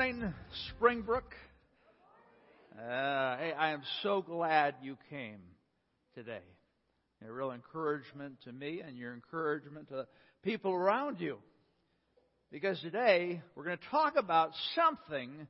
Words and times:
morning, 0.00 0.32
Springbrook. 0.70 1.34
Uh, 2.74 3.36
hey, 3.36 3.52
I 3.52 3.72
am 3.72 3.82
so 4.02 4.22
glad 4.22 4.76
you 4.82 4.96
came 5.10 5.40
today. 6.14 6.40
A 7.22 7.30
real 7.30 7.52
encouragement 7.52 8.36
to 8.44 8.52
me 8.52 8.80
and 8.80 8.96
your 8.96 9.12
encouragement 9.12 9.88
to 9.88 9.96
the 9.96 10.06
people 10.42 10.72
around 10.72 11.20
you. 11.20 11.36
Because 12.50 12.80
today 12.80 13.42
we're 13.54 13.64
going 13.64 13.76
to 13.76 13.84
talk 13.90 14.16
about 14.16 14.52
something 14.74 15.46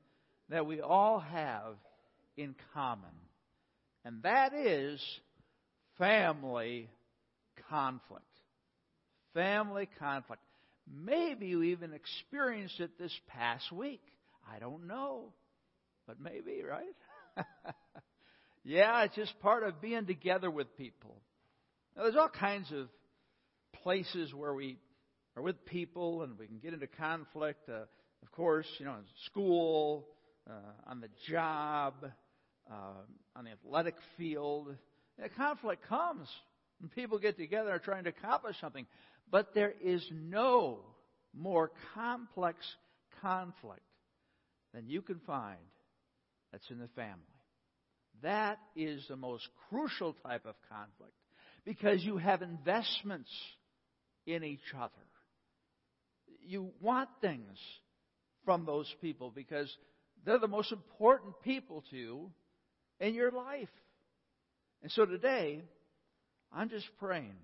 that 0.49 0.67
we 0.67 0.81
all 0.81 1.21
have 1.21 1.77
in 2.37 2.57
common. 2.75 3.15
And 4.05 4.21
that 4.25 4.53
is 4.53 5.01
family 5.97 6.91
conflict. 7.69 8.25
Family 9.33 9.89
conflict. 10.01 10.43
Maybe 10.93 11.47
you 11.47 11.63
even 11.63 11.93
experienced 11.93 12.81
it 12.81 12.99
this 12.99 13.17
past 13.29 13.71
week. 13.71 14.03
I 14.55 14.59
don't 14.59 14.87
know. 14.87 15.33
But 16.07 16.21
maybe, 16.21 16.63
right? 16.63 17.47
yeah, 18.65 19.05
it's 19.05 19.15
just 19.15 19.39
part 19.41 19.63
of 19.63 19.81
being 19.81 20.07
together 20.07 20.51
with 20.51 20.77
people. 20.77 21.21
Now, 21.97 22.05
there's 22.05 22.17
all 22.17 22.29
kinds 22.29 22.71
of 22.73 22.89
places 23.83 24.35
where 24.35 24.53
we 24.55 24.79
are 25.37 25.43
with 25.43 25.65
people 25.67 26.23
and 26.23 26.39
we 26.39 26.47
can 26.47 26.59
get 26.59 26.75
into 26.75 26.87
conflict. 26.87 27.69
Uh, 27.69 27.83
of 28.23 28.33
course, 28.33 28.67
you 28.79 28.85
know, 28.85 28.95
in 28.95 29.05
school, 29.27 30.09
uh, 30.49 30.91
on 30.91 31.01
the 31.01 31.09
job, 31.29 31.95
uh, 32.71 32.75
on 33.37 33.45
the 33.45 33.51
athletic 33.51 33.95
field. 34.17 34.75
Conflict 35.37 35.87
comes 35.87 36.27
when 36.81 36.89
people 36.89 37.19
get 37.19 37.37
together 37.37 37.71
and 37.71 37.77
are 37.77 37.85
trying 37.85 38.05
to 38.05 38.11
accomplish 38.11 38.57
something. 38.61 38.87
But 39.31 39.55
there 39.55 39.75
is 39.83 40.05
no 40.11 40.81
more 41.35 41.71
complex 41.95 42.59
conflict 43.21 43.83
than 44.75 44.89
you 44.89 45.03
can 45.03 45.21
find 45.27 45.59
that's 46.53 46.71
in 46.71 46.79
the 46.79 46.89
family. 46.89 47.17
That 48.23 48.59
is 48.77 49.05
the 49.09 49.17
most 49.17 49.49
crucial 49.69 50.15
type 50.25 50.45
of 50.47 50.55
conflict 50.69 51.15
because 51.65 52.03
you 52.05 52.19
have 52.19 52.43
investments 52.43 53.31
in 54.27 54.45
each 54.45 54.75
other. 54.77 54.91
You 56.47 56.71
want 56.81 57.09
things 57.21 57.59
from 58.45 58.65
those 58.67 58.93
people 59.01 59.33
because 59.35 59.75
they're 60.25 60.39
the 60.39 60.49
most 60.49 60.73
important 60.73 61.35
people 61.43 61.85
to 61.91 61.97
you 61.97 62.31
in 62.99 63.15
your 63.15 63.31
life. 63.31 63.69
And 64.83 64.91
so 64.93 65.05
today, 65.05 65.63
I'm 66.53 66.69
just 66.69 66.87
praying 66.99 67.37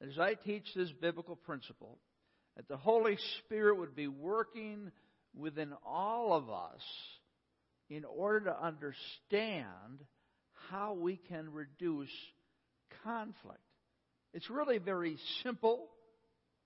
that 0.00 0.08
as 0.08 0.18
I 0.18 0.34
teach 0.34 0.64
this 0.74 0.90
biblical 1.00 1.36
principle, 1.36 1.98
that 2.56 2.68
the 2.68 2.76
Holy 2.76 3.18
Spirit 3.44 3.78
would 3.78 3.94
be 3.94 4.08
working 4.08 4.90
within 5.36 5.72
all 5.84 6.32
of 6.32 6.50
us 6.50 6.80
in 7.88 8.04
order 8.04 8.46
to 8.46 8.64
understand 8.64 10.00
how 10.70 10.94
we 10.94 11.16
can 11.28 11.52
reduce 11.52 12.10
conflict. 13.04 13.60
It's 14.34 14.50
really 14.50 14.78
very 14.78 15.18
simple. 15.42 15.88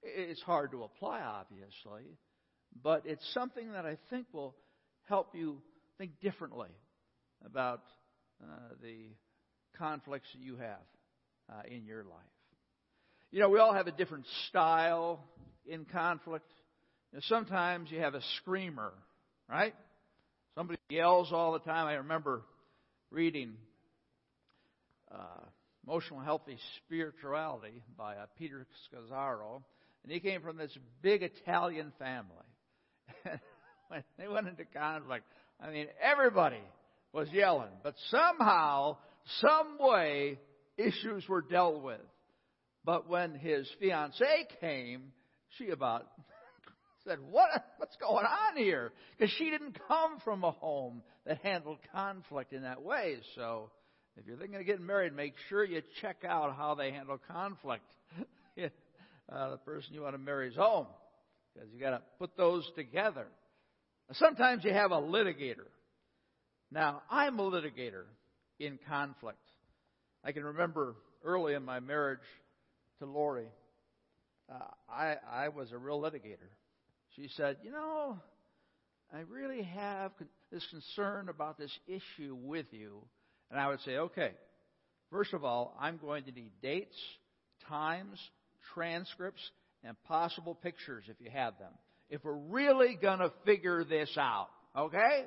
It's 0.03 0.43
hard 0.43 0.71
to 0.73 0.85
apply, 0.85 1.21
obviously, 1.21 2.17
but 2.83 3.03
it's 3.05 3.23
something 3.35 3.73
that 3.73 3.85
I 3.85 3.99
think 4.09 4.27
will 4.33 4.57
help 5.09 5.35
you 5.35 5.59
think 5.99 6.13
differently 6.21 6.71
about 7.45 7.83
uh, 8.43 8.47
the 8.83 9.09
conflicts 9.77 10.29
that 10.33 10.41
you 10.41 10.57
have 10.57 10.79
uh, 11.51 11.63
in 11.69 11.85
your 11.85 12.05
life. 12.05 12.15
You 13.31 13.41
know, 13.41 13.49
we 13.49 13.59
all 13.59 13.75
have 13.75 13.87
a 13.87 13.93
different 13.93 14.25
style 14.49 15.21
in 15.67 15.85
conflict. 15.85 16.51
Sometimes 17.23 17.91
you 17.91 18.01
have 18.01 18.15
a 18.15 18.23
screamer, 18.39 18.93
right? 19.49 19.75
Somebody 20.55 20.79
yells 20.89 21.33
all 21.33 21.53
the 21.53 21.59
time. 21.59 21.89
I 21.89 21.95
remember 21.95 22.43
reading 23.11 23.55
uh, 25.13 25.45
Emotional 25.85 26.21
Healthy 26.21 26.57
Spirituality 26.85 27.83
by 27.99 28.15
uh, 28.15 28.27
Peter 28.39 28.65
Scazzero, 28.87 29.63
and 30.05 30.13
he 30.13 30.21
came 30.21 30.41
from 30.41 30.57
this 30.57 30.77
big 31.03 31.23
Italian 31.23 31.93
family. 31.99 32.31
when 33.89 34.05
they 34.17 34.29
went 34.29 34.47
into 34.47 34.65
conflict, 34.65 35.25
I 35.61 35.71
mean, 35.71 35.89
everybody 36.01 36.63
was 37.13 37.29
yelling, 37.33 37.73
but 37.83 37.95
somehow, 38.09 38.99
some 39.41 39.79
way, 39.81 40.39
issues 40.77 41.29
were 41.29 41.43
dealt 41.43 41.83
with. 41.83 42.01
But 42.85 43.09
when 43.09 43.35
his 43.35 43.69
fiancee 43.81 44.47
came, 44.61 45.13
she 45.59 45.71
about 45.71 46.07
said, 47.05 47.19
"What? 47.21 47.49
What's 47.79 47.97
going 47.97 48.27
on 48.27 48.57
here?" 48.57 48.93
Because 49.17 49.33
she 49.37 49.51
didn't 49.51 49.79
come 49.89 50.19
from 50.25 50.45
a 50.45 50.51
home 50.51 51.03
that 51.27 51.39
handled 51.43 51.79
conflict 51.93 52.53
in 52.53 52.63
that 52.63 52.83
way. 52.83 53.19
So, 53.35 53.71
if 54.17 54.27
you're 54.27 54.37
thinking 54.37 54.57
of 54.57 54.67
getting 54.67 54.87
married, 54.87 55.15
make 55.15 55.35
sure 55.49 55.65
you 55.65 55.83
check 56.01 56.25
out 56.29 56.57
how 56.57 56.75
they 56.75 56.91
handle 56.93 57.19
conflict. 57.31 57.85
uh, 58.59 59.51
the 59.51 59.57
person 59.59 59.95
you 59.95 60.03
want 60.03 60.15
to 60.15 60.19
marry 60.19 60.49
is 60.49 60.57
home, 60.57 60.87
because 61.55 61.69
you 61.73 61.81
got 61.81 61.91
to 61.91 62.03
put 62.19 62.37
those 62.37 62.69
together. 62.77 63.27
Sometimes 64.13 64.65
you 64.65 64.73
have 64.73 64.91
a 64.91 65.01
litigator. 65.01 65.69
Now, 66.73 67.03
I'm 67.11 67.39
a 67.39 67.43
litigator 67.43 68.05
in 68.59 68.79
conflict. 68.89 69.39
I 70.25 70.33
can 70.33 70.45
remember 70.45 70.97
early 71.25 71.55
in 71.55 71.65
my 71.65 71.81
marriage 71.81 72.19
to 73.01 73.07
Lori, 73.07 73.49
uh, 74.51 74.59
I, 74.89 75.17
I 75.31 75.49
was 75.49 75.73
a 75.73 75.79
real 75.79 76.01
litigator. 76.01 76.49
She 77.17 77.29
said, 77.37 77.57
You 77.63 77.73
know, 77.73 78.19
I 79.13 79.21
really 79.21 79.63
have 79.63 80.13
this 80.53 80.67
concern 80.71 81.29
about 81.29 81.59
this 81.59 81.77
issue 81.87 82.37
with 82.41 82.67
you. 82.71 83.03
And 83.51 83.59
I 83.59 83.69
would 83.69 83.81
say, 83.81 83.97
Okay, 83.97 84.33
first 85.11 85.33
of 85.33 85.45
all, 85.45 85.77
I'm 85.81 85.99
going 85.99 86.25
to 86.25 86.33
need 86.33 86.53
dates, 86.63 86.97
times, 87.69 88.19
transcripts, 88.75 89.43
and 89.85 89.97
possible 90.05 90.55
pictures 90.55 91.05
if 91.09 91.17
you 91.21 91.31
have 91.31 91.59
them. 91.59 91.73
If 92.09 92.25
we're 92.25 92.35
really 92.35 92.99
going 93.01 93.21
to 93.21 93.33
figure 93.45 93.85
this 93.85 94.11
out, 94.19 94.49
okay? 94.77 95.25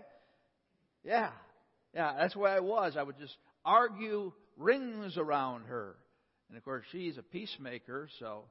Yeah, 1.04 1.30
yeah, 1.94 2.14
that's 2.18 2.36
where 2.36 2.52
I 2.52 2.60
was. 2.60 2.96
I 2.98 3.04
would 3.04 3.18
just 3.18 3.36
argue 3.66 4.34
rings 4.58 5.18
around 5.18 5.66
her. 5.66 5.96
And 6.50 6.58
of 6.58 6.64
course, 6.64 6.86
she's 6.92 7.18
a 7.18 7.24
peacemaker, 7.24 8.10
so, 8.20 8.44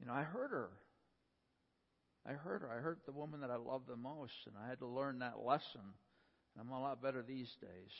you 0.00 0.06
know, 0.06 0.12
I 0.12 0.22
heard 0.22 0.50
her. 0.50 0.68
I 2.26 2.32
hurt 2.32 2.62
her. 2.62 2.70
I 2.70 2.80
hurt 2.80 3.00
the 3.06 3.12
woman 3.12 3.40
that 3.40 3.50
I 3.50 3.56
love 3.56 3.82
the 3.88 3.96
most, 3.96 4.32
and 4.46 4.54
I 4.62 4.68
had 4.68 4.78
to 4.78 4.86
learn 4.86 5.20
that 5.20 5.38
lesson. 5.44 5.80
I'm 6.58 6.70
a 6.70 6.80
lot 6.80 7.02
better 7.02 7.22
these 7.22 7.50
days. 7.60 7.90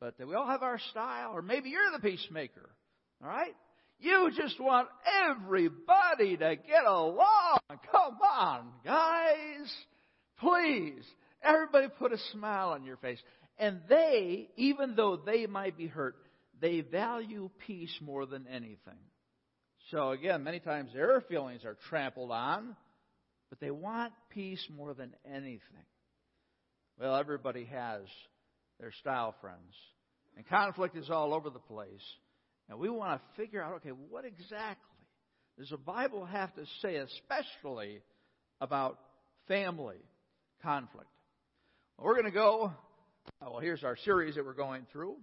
But 0.00 0.14
we 0.26 0.34
all 0.34 0.46
have 0.46 0.62
our 0.62 0.78
style, 0.90 1.32
or 1.34 1.42
maybe 1.42 1.70
you're 1.70 1.90
the 1.92 1.98
peacemaker. 1.98 2.70
All 3.22 3.28
right? 3.28 3.54
You 3.98 4.30
just 4.36 4.60
want 4.60 4.88
everybody 5.24 6.36
to 6.36 6.56
get 6.56 6.84
along. 6.86 7.58
Come 7.90 8.18
on, 8.22 8.68
guys. 8.84 9.72
Please. 10.38 11.04
Everybody 11.42 11.88
put 11.98 12.12
a 12.12 12.18
smile 12.32 12.70
on 12.70 12.84
your 12.84 12.98
face. 12.98 13.18
And 13.58 13.80
they, 13.88 14.48
even 14.56 14.96
though 14.96 15.16
they 15.16 15.46
might 15.46 15.78
be 15.78 15.86
hurt, 15.86 16.16
they 16.60 16.80
value 16.80 17.50
peace 17.66 17.94
more 18.02 18.26
than 18.26 18.46
anything. 18.48 19.00
So 19.90 20.10
again, 20.10 20.42
many 20.42 20.60
times 20.60 20.90
their 20.92 21.22
feelings 21.22 21.64
are 21.64 21.76
trampled 21.88 22.30
on, 22.30 22.76
but 23.50 23.60
they 23.60 23.70
want 23.70 24.12
peace 24.30 24.64
more 24.74 24.94
than 24.94 25.14
anything. 25.24 25.60
Well, 26.98 27.16
everybody 27.16 27.64
has 27.66 28.02
their 28.80 28.92
style 29.00 29.34
friends. 29.40 29.74
And 30.36 30.46
conflict 30.46 30.96
is 30.96 31.10
all 31.10 31.32
over 31.34 31.50
the 31.50 31.58
place. 31.58 32.02
And 32.68 32.78
we 32.78 32.90
want 32.90 33.20
to 33.20 33.42
figure 33.42 33.62
out, 33.62 33.74
okay, 33.76 33.90
what 33.90 34.24
exactly 34.24 34.98
does 35.58 35.70
the 35.70 35.76
Bible 35.76 36.24
have 36.26 36.54
to 36.56 36.64
say, 36.82 36.96
especially 36.96 38.00
about 38.60 38.98
family 39.48 39.96
conflict? 40.62 41.08
Well, 41.96 42.06
we're 42.06 42.14
going 42.14 42.26
to 42.26 42.30
go, 42.32 42.72
well, 43.40 43.60
here's 43.60 43.84
our 43.84 43.96
series 44.04 44.34
that 44.34 44.44
we're 44.44 44.52
going 44.52 44.86
through. 44.92 45.16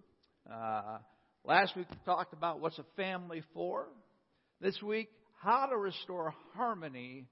Uh, 0.52 0.98
Last 1.46 1.75
week 1.75 1.88
we 1.92 1.98
talked 2.06 2.31
about 2.31 2.62
what's 2.62 2.80
a 2.80 2.86
family 2.96 3.44
for. 3.54 3.88
This 4.62 4.81
week, 4.81 5.10
how 5.42 5.66
to 5.66 5.75
restore 5.75 6.34
harmony 6.56 7.28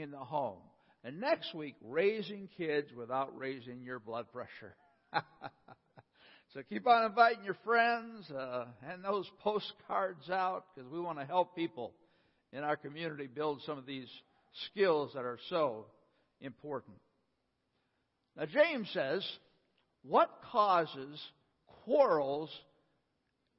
in 0.00 0.10
the 0.10 0.18
home. 0.18 0.58
And 1.04 1.20
next 1.20 1.54
week, 1.54 1.76
raising 1.82 2.48
kids 2.56 2.88
without 2.96 3.36
raising 3.38 3.82
your 3.82 3.98
blood 3.98 4.26
pressure. 4.32 4.74
so 6.54 6.62
keep 6.68 6.86
on 6.86 7.04
inviting 7.04 7.44
your 7.44 7.56
friends, 7.64 8.28
uh, 8.30 8.66
and 8.90 9.04
those 9.04 9.30
postcards 9.40 10.28
out 10.30 10.64
because 10.74 10.90
we 10.90 11.00
want 11.00 11.18
to 11.18 11.24
help 11.24 11.54
people 11.54 11.92
in 12.52 12.64
our 12.64 12.76
community 12.76 13.28
build 13.28 13.62
some 13.64 13.78
of 13.78 13.86
these 13.86 14.08
skills 14.70 15.12
that 15.14 15.24
are 15.24 15.38
so 15.48 15.86
important. 16.40 16.96
Now, 18.36 18.46
James 18.46 18.88
says, 18.92 19.24
What 20.02 20.30
causes 20.50 21.20
quarrels 21.84 22.50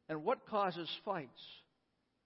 and 0.09 0.23
what 0.23 0.45
causes 0.47 0.89
fights 1.05 1.41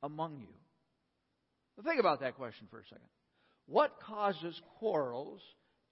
among 0.03 0.39
you? 0.39 1.83
Think 1.83 1.99
about 1.99 2.21
that 2.21 2.35
question 2.35 2.67
for 2.69 2.79
a 2.79 2.83
second. 2.83 3.07
What 3.71 4.01
causes 4.05 4.59
quarrels 4.79 5.39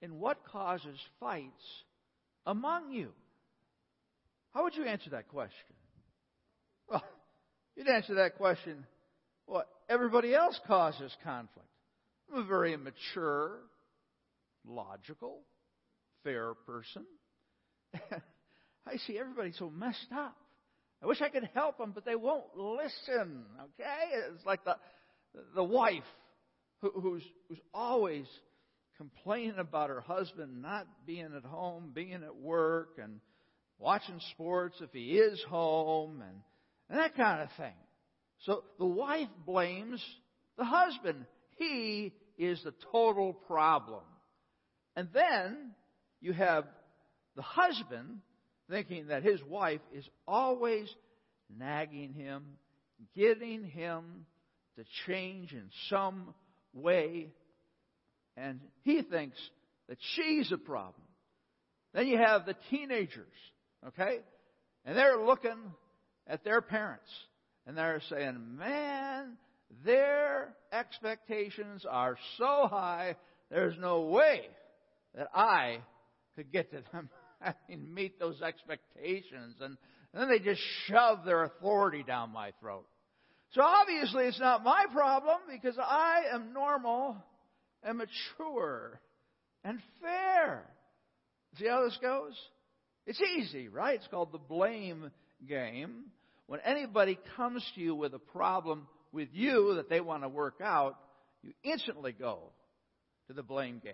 and 0.02 0.20
what 0.20 0.44
causes 0.52 1.00
fights 1.22 1.64
among 2.46 2.92
you? 2.92 3.14
How 4.54 4.64
would 4.64 4.76
you 4.76 4.84
answer 4.84 5.12
that 5.12 5.30
question? 5.30 5.54
Well, 6.90 7.02
you'd 7.78 7.88
answer 7.88 8.16
that 8.16 8.36
question, 8.36 8.86
well, 9.48 9.64
everybody 9.88 10.36
else 10.36 10.60
causes 10.68 11.16
conflict. 11.24 11.70
I'm 12.30 12.42
a 12.42 12.46
very 12.46 12.76
mature, 12.76 13.60
logical, 14.68 15.40
fair 16.26 16.56
person. 16.66 17.06
I 17.94 18.98
see 19.08 19.18
everybody 19.18 19.54
so 19.58 19.70
messed 19.70 20.12
up. 20.14 20.36
I 21.02 21.06
wish 21.06 21.22
I 21.22 21.30
could 21.30 21.50
help 21.54 21.78
them, 21.78 21.94
but 21.96 22.04
they 22.04 22.18
won't 22.18 22.58
listen. 22.58 23.46
Okay, 23.58 24.34
it's 24.34 24.46
like 24.46 24.66
the 24.66 24.76
the 25.56 25.64
wife 25.64 26.04
who, 26.82 26.92
who's 26.92 27.24
who's 27.48 27.60
always 27.74 28.26
complaining 28.98 29.60
about 29.60 29.90
her 29.90 30.02
husband 30.02 30.62
not 30.62 30.86
being 31.06 31.30
at 31.36 31.46
home, 31.46 31.92
being 31.94 32.14
at 32.24 32.36
work, 32.36 33.00
and 33.02 33.20
watching 33.78 34.20
sports 34.32 34.76
if 34.82 34.92
he 34.92 35.18
is 35.18 35.42
home, 35.50 36.22
and, 36.22 36.42
and 36.90 37.00
that 37.00 37.16
kind 37.16 37.42
of 37.42 37.50
thing. 37.58 37.74
So 38.46 38.64
the 38.78 38.86
wife 38.86 39.30
blames 39.46 40.04
the 40.58 40.66
husband. 40.66 41.26
He 41.58 42.14
is 42.38 42.62
the 42.64 42.74
total 42.92 43.34
problem. 43.34 44.04
And 44.96 45.10
then 45.14 45.72
you 46.22 46.34
have 46.34 46.66
the 47.36 47.42
husband 47.42 48.20
thinking 48.70 49.08
that 49.08 49.24
his 49.24 49.42
wife 49.44 49.82
is 49.94 50.08
always 50.28 50.88
nagging 51.58 52.14
him, 52.14 52.44
getting 53.16 53.64
him 53.64 54.26
to 54.76 54.84
change 55.08 55.54
in 55.54 55.70
some 55.90 56.34
way, 56.74 57.30
and 58.38 58.60
he 58.82 59.02
thinks 59.02 59.38
that 59.88 59.98
she's 60.16 60.52
a 60.52 60.58
problem. 60.58 61.04
Then 61.94 62.08
you 62.08 62.18
have 62.18 62.46
the 62.46 62.56
teenagers, 62.70 63.34
okay? 63.88 64.20
And 64.86 64.98
they're 64.98 65.24
looking 65.24 65.58
at 66.28 66.44
their 66.44 66.62
parents 66.62 67.10
and 67.66 67.78
they're 67.78 68.02
saying, 68.10 68.38
man, 68.58 69.38
their 69.84 70.56
expectations 70.72 71.86
are 71.90 72.18
so 72.38 72.68
high, 72.70 73.16
there's 73.52 73.78
no 73.80 74.02
way 74.02 74.48
that 75.16 75.28
I 75.34 75.80
could 76.36 76.52
get 76.52 76.72
to 76.72 76.84
them. 76.92 77.10
Mean, 77.70 77.94
meet 77.94 78.20
those 78.20 78.42
expectations. 78.42 79.56
And, 79.62 79.78
and 80.14 80.22
then 80.22 80.30
they 80.30 80.40
just 80.40 80.62
shove 80.86 81.26
their 81.26 81.44
authority 81.44 82.04
down 82.04 82.32
my 82.32 82.52
throat. 82.60 82.86
So 83.52 83.62
obviously 83.62 84.26
it's 84.26 84.40
not 84.40 84.64
my 84.64 84.86
problem 84.94 85.38
because 85.52 85.78
I 85.80 86.24
am 86.32 86.54
normal 86.54 87.18
and 87.84 87.98
mature 87.98 89.00
and 89.64 89.80
fair. 90.02 90.66
See 91.58 91.68
how 91.68 91.84
this 91.84 91.98
goes? 92.02 92.34
It's 93.08 93.22
easy, 93.22 93.68
right? 93.68 93.96
It's 93.96 94.08
called 94.08 94.32
the 94.32 94.38
blame 94.38 95.12
game. 95.48 96.06
When 96.46 96.60
anybody 96.62 97.18
comes 97.36 97.66
to 97.76 97.82
you 97.82 97.96
with 97.96 98.14
a 98.14 98.20
problem 98.20 98.88
with 99.12 99.30
you 99.34 99.76
that 99.76 99.90
they 99.90 100.00
want 100.00 100.24
to 100.24 100.30
work 100.30 100.60
out, 100.64 100.98
you 101.42 101.54
instantly 101.64 102.12
go 102.12 102.52
to 103.28 103.34
the 103.34 103.44
blame 103.44 103.82
game 103.84 103.94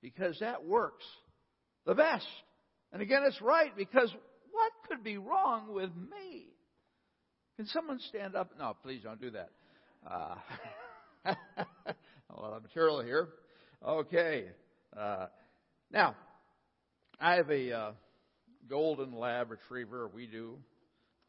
because 0.00 0.38
that 0.40 0.64
works 0.64 1.04
the 1.86 1.94
best. 1.94 2.26
And 2.92 3.00
again, 3.00 3.22
it's 3.24 3.40
right 3.40 3.76
because 3.76 4.12
what 4.50 4.72
could 4.88 5.04
be 5.04 5.18
wrong 5.18 5.72
with 5.72 5.90
me? 5.94 6.46
Can 7.62 7.68
someone 7.68 8.00
stand 8.08 8.34
up? 8.34 8.50
No, 8.58 8.74
please 8.82 9.02
don't 9.04 9.20
do 9.20 9.30
that. 9.30 9.50
Uh, 10.04 10.34
a 11.26 12.40
lot 12.40 12.54
of 12.54 12.62
material 12.64 13.00
here. 13.02 13.28
Okay. 13.86 14.46
Uh, 14.98 15.26
now, 15.92 16.16
I 17.20 17.36
have 17.36 17.48
a 17.52 17.70
uh, 17.72 17.92
golden 18.68 19.16
lab 19.16 19.52
retriever. 19.52 20.10
We 20.12 20.26
do. 20.26 20.58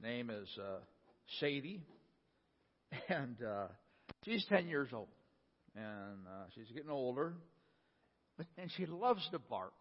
Name 0.01 0.31
is 0.31 0.47
uh, 0.57 0.80
Sadie, 1.39 1.83
and 3.09 3.38
uh, 3.47 3.68
she's 4.25 4.44
ten 4.50 4.68
years 4.68 4.89
old, 4.91 5.09
and 5.75 6.25
uh, 6.27 6.45
she's 6.56 6.74
getting 6.74 6.89
older, 6.89 7.35
and 8.57 8.71
she 8.75 8.88
loves 8.88 9.21
to 9.33 9.38
bark. 9.38 9.74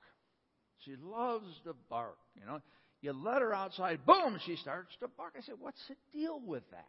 She 0.84 0.96
loves 1.02 1.46
to 1.64 1.74
bark. 1.88 2.18
You 2.38 2.44
know, 2.44 2.60
you 3.02 3.12
let 3.12 3.42
her 3.42 3.52
outside, 3.52 4.06
boom, 4.06 4.38
she 4.46 4.56
starts 4.56 4.90
to 5.00 5.08
bark. 5.08 5.34
I 5.36 5.42
said, 5.42 5.56
"What's 5.58 5.82
the 5.88 5.96
deal 6.12 6.40
with 6.40 6.62
that? 6.70 6.86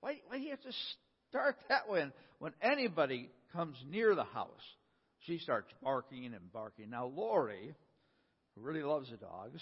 Why, 0.00 0.20
why 0.28 0.38
do 0.38 0.44
you 0.44 0.50
have 0.50 0.62
to 0.62 0.72
start 1.28 1.56
that 1.68 1.88
way?" 1.88 2.02
And 2.02 2.12
when 2.38 2.52
anybody 2.62 3.30
comes 3.52 3.76
near 3.90 4.14
the 4.14 4.24
house, 4.24 4.48
she 5.26 5.38
starts 5.38 5.70
barking 5.82 6.26
and 6.26 6.52
barking. 6.52 6.88
Now, 6.88 7.06
Lori, 7.06 7.74
who 8.54 8.60
really 8.62 8.82
loves 8.82 9.10
the 9.10 9.16
dogs, 9.16 9.60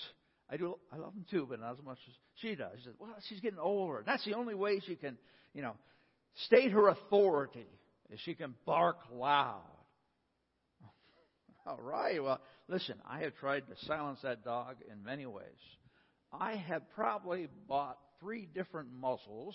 I 0.50 0.58
do. 0.58 0.76
I 0.92 0.96
love 0.96 1.14
them 1.14 1.24
too, 1.30 1.46
but 1.48 1.58
not 1.58 1.72
as 1.72 1.84
much 1.84 1.98
as 2.06 2.14
she 2.36 2.54
does. 2.54 2.72
She 2.78 2.84
says, 2.84 2.94
"Well, 2.98 3.14
she's 3.28 3.40
getting 3.40 3.58
older. 3.58 3.98
And 3.98 4.06
That's 4.06 4.24
the 4.24 4.34
only 4.34 4.54
way 4.54 4.80
she 4.86 4.96
can, 4.96 5.16
you 5.54 5.62
know, 5.62 5.74
state 6.46 6.72
her 6.72 6.88
authority 6.88 7.66
is 8.10 8.20
she 8.20 8.34
can 8.34 8.54
bark 8.66 8.98
loud." 9.10 9.62
All 11.66 11.80
right. 11.80 12.22
Well, 12.22 12.42
listen, 12.72 12.94
I 13.08 13.20
have 13.20 13.36
tried 13.36 13.66
to 13.68 13.86
silence 13.86 14.20
that 14.22 14.44
dog 14.44 14.76
in 14.90 15.04
many 15.04 15.26
ways. 15.26 15.44
I 16.32 16.54
have 16.54 16.82
probably 16.94 17.48
bought 17.68 17.98
three 18.18 18.48
different 18.54 18.88
muzzles 18.98 19.54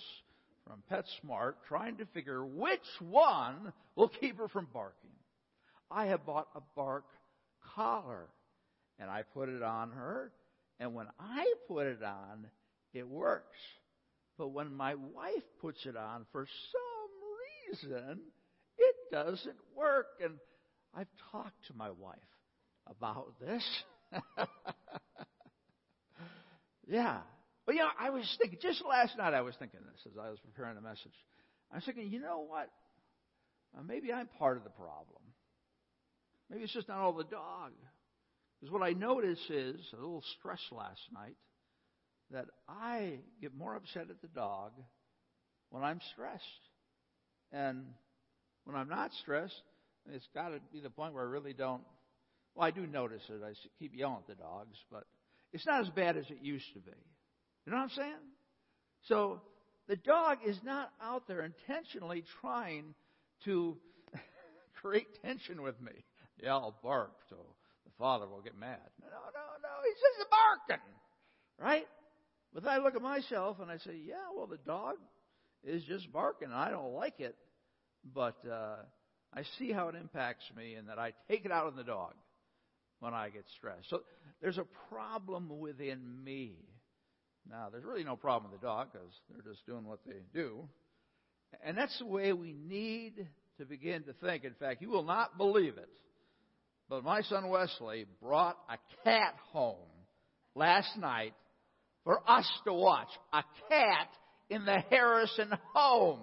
from 0.64 0.84
PetSmart 0.90 1.54
trying 1.66 1.96
to 1.96 2.06
figure 2.14 2.46
which 2.46 2.80
one 3.00 3.72
will 3.96 4.08
keep 4.08 4.38
her 4.38 4.46
from 4.46 4.68
barking. 4.72 5.10
I 5.90 6.06
have 6.06 6.24
bought 6.24 6.46
a 6.54 6.60
bark 6.76 7.06
collar 7.74 8.28
and 9.00 9.10
I 9.10 9.22
put 9.34 9.48
it 9.48 9.62
on 9.62 9.90
her, 9.90 10.32
and 10.80 10.94
when 10.94 11.06
I 11.18 11.52
put 11.66 11.86
it 11.86 12.02
on, 12.02 12.46
it 12.92 13.06
works. 13.06 13.58
But 14.36 14.48
when 14.48 14.74
my 14.74 14.94
wife 14.94 15.44
puts 15.60 15.86
it 15.86 15.96
on, 15.96 16.26
for 16.32 16.46
some 16.72 17.90
reason, 17.90 18.20
it 18.76 18.94
doesn't 19.12 19.56
work. 19.76 20.06
And 20.22 20.34
I've 20.94 21.08
talked 21.30 21.66
to 21.68 21.74
my 21.76 21.90
wife 21.90 22.18
about 22.90 23.34
this. 23.40 23.64
yeah. 26.86 27.18
But 27.66 27.74
you 27.74 27.82
know, 27.82 27.88
I 28.00 28.10
was 28.10 28.24
thinking, 28.40 28.58
just 28.62 28.82
last 28.88 29.16
night 29.18 29.34
I 29.34 29.42
was 29.42 29.54
thinking 29.58 29.80
this 29.80 30.00
as 30.06 30.18
I 30.18 30.30
was 30.30 30.38
preparing 30.40 30.74
the 30.74 30.80
message. 30.80 31.12
I 31.70 31.76
was 31.76 31.84
thinking, 31.84 32.10
you 32.10 32.20
know 32.20 32.46
what? 32.48 32.70
Uh, 33.76 33.82
maybe 33.86 34.12
I'm 34.12 34.28
part 34.38 34.56
of 34.56 34.64
the 34.64 34.70
problem. 34.70 35.22
Maybe 36.50 36.64
it's 36.64 36.72
just 36.72 36.88
not 36.88 36.98
all 36.98 37.12
the 37.12 37.24
dog. 37.24 37.72
Because 38.58 38.72
what 38.72 38.82
I 38.82 38.92
notice 38.92 39.38
is 39.50 39.76
a 39.92 39.96
little 39.96 40.24
stress 40.38 40.60
last 40.72 41.00
night 41.12 41.36
that 42.30 42.46
I 42.68 43.20
get 43.40 43.54
more 43.54 43.76
upset 43.76 44.10
at 44.10 44.20
the 44.20 44.28
dog 44.28 44.72
when 45.70 45.84
I'm 45.84 46.00
stressed. 46.12 46.42
And 47.52 47.84
when 48.64 48.76
I'm 48.76 48.88
not 48.88 49.10
stressed, 49.22 49.62
it's 50.12 50.28
got 50.34 50.48
to 50.48 50.60
be 50.72 50.80
the 50.80 50.90
point 50.90 51.14
where 51.14 51.24
I 51.24 51.28
really 51.28 51.52
don't. 51.52 51.82
Well, 52.54 52.66
I 52.66 52.70
do 52.70 52.86
notice 52.86 53.22
it. 53.28 53.40
I 53.44 53.52
keep 53.78 53.94
yelling 53.94 54.18
at 54.18 54.26
the 54.26 54.42
dogs, 54.42 54.76
but 54.90 55.04
it's 55.52 55.66
not 55.66 55.82
as 55.82 55.88
bad 55.90 56.16
as 56.16 56.24
it 56.30 56.38
used 56.42 56.72
to 56.74 56.80
be. 56.80 56.92
You 57.66 57.72
know 57.72 57.78
what 57.78 57.84
I'm 57.84 57.90
saying? 57.90 58.14
So 59.06 59.40
the 59.88 59.96
dog 59.96 60.38
is 60.44 60.58
not 60.64 60.90
out 61.02 61.26
there 61.28 61.42
intentionally 61.42 62.24
trying 62.40 62.94
to 63.44 63.76
create 64.80 65.06
tension 65.22 65.62
with 65.62 65.80
me. 65.80 65.92
Yeah, 66.42 66.54
I'll 66.54 66.78
bark 66.82 67.12
so 67.28 67.36
the 67.84 67.90
father 67.98 68.26
will 68.26 68.42
get 68.42 68.58
mad. 68.58 68.78
No, 69.00 69.08
no, 69.08 69.44
no. 69.62 69.68
He's 69.84 70.18
just 70.18 70.30
barking, 70.30 70.84
right? 71.58 71.86
But 72.52 72.66
I 72.66 72.78
look 72.78 72.94
at 72.94 73.02
myself 73.02 73.58
and 73.60 73.70
I 73.70 73.78
say, 73.78 73.96
yeah, 74.04 74.16
well, 74.36 74.46
the 74.46 74.58
dog 74.58 74.96
is 75.64 75.82
just 75.84 76.10
barking. 76.12 76.48
I 76.52 76.70
don't 76.70 76.92
like 76.92 77.20
it, 77.20 77.36
but 78.14 78.36
uh, 78.50 78.76
I 79.34 79.42
see 79.58 79.72
how 79.72 79.88
it 79.88 79.94
impacts 79.94 80.44
me 80.56 80.74
and 80.74 80.88
that 80.88 80.98
I 80.98 81.12
take 81.28 81.44
it 81.44 81.52
out 81.52 81.66
on 81.66 81.76
the 81.76 81.84
dog 81.84 82.14
when 83.00 83.14
I 83.14 83.28
get 83.28 83.44
stressed. 83.56 83.88
So 83.88 84.02
there's 84.40 84.58
a 84.58 84.66
problem 84.90 85.60
within 85.60 86.00
me. 86.24 86.56
Now, 87.48 87.68
there's 87.70 87.84
really 87.84 88.04
no 88.04 88.16
problem 88.16 88.52
with 88.52 88.60
the 88.60 88.66
dog 88.66 88.88
because 88.92 89.08
they're 89.30 89.52
just 89.52 89.64
doing 89.66 89.84
what 89.84 90.00
they 90.06 90.22
do. 90.34 90.68
And 91.64 91.78
that's 91.78 91.98
the 91.98 92.06
way 92.06 92.32
we 92.32 92.52
need 92.52 93.26
to 93.58 93.64
begin 93.64 94.02
to 94.04 94.12
think. 94.14 94.44
In 94.44 94.54
fact, 94.54 94.82
you 94.82 94.90
will 94.90 95.04
not 95.04 95.38
believe 95.38 95.78
it, 95.78 95.88
but 96.88 97.04
my 97.04 97.22
son 97.22 97.48
Wesley 97.48 98.06
brought 98.22 98.56
a 98.68 98.76
cat 99.04 99.34
home 99.52 99.76
last 100.54 100.96
night 100.98 101.32
for 102.04 102.20
us 102.28 102.48
to 102.64 102.72
watch. 102.72 103.08
A 103.32 103.42
cat 103.68 104.08
in 104.50 104.64
the 104.64 104.78
Harrison 104.90 105.50
home. 105.74 106.20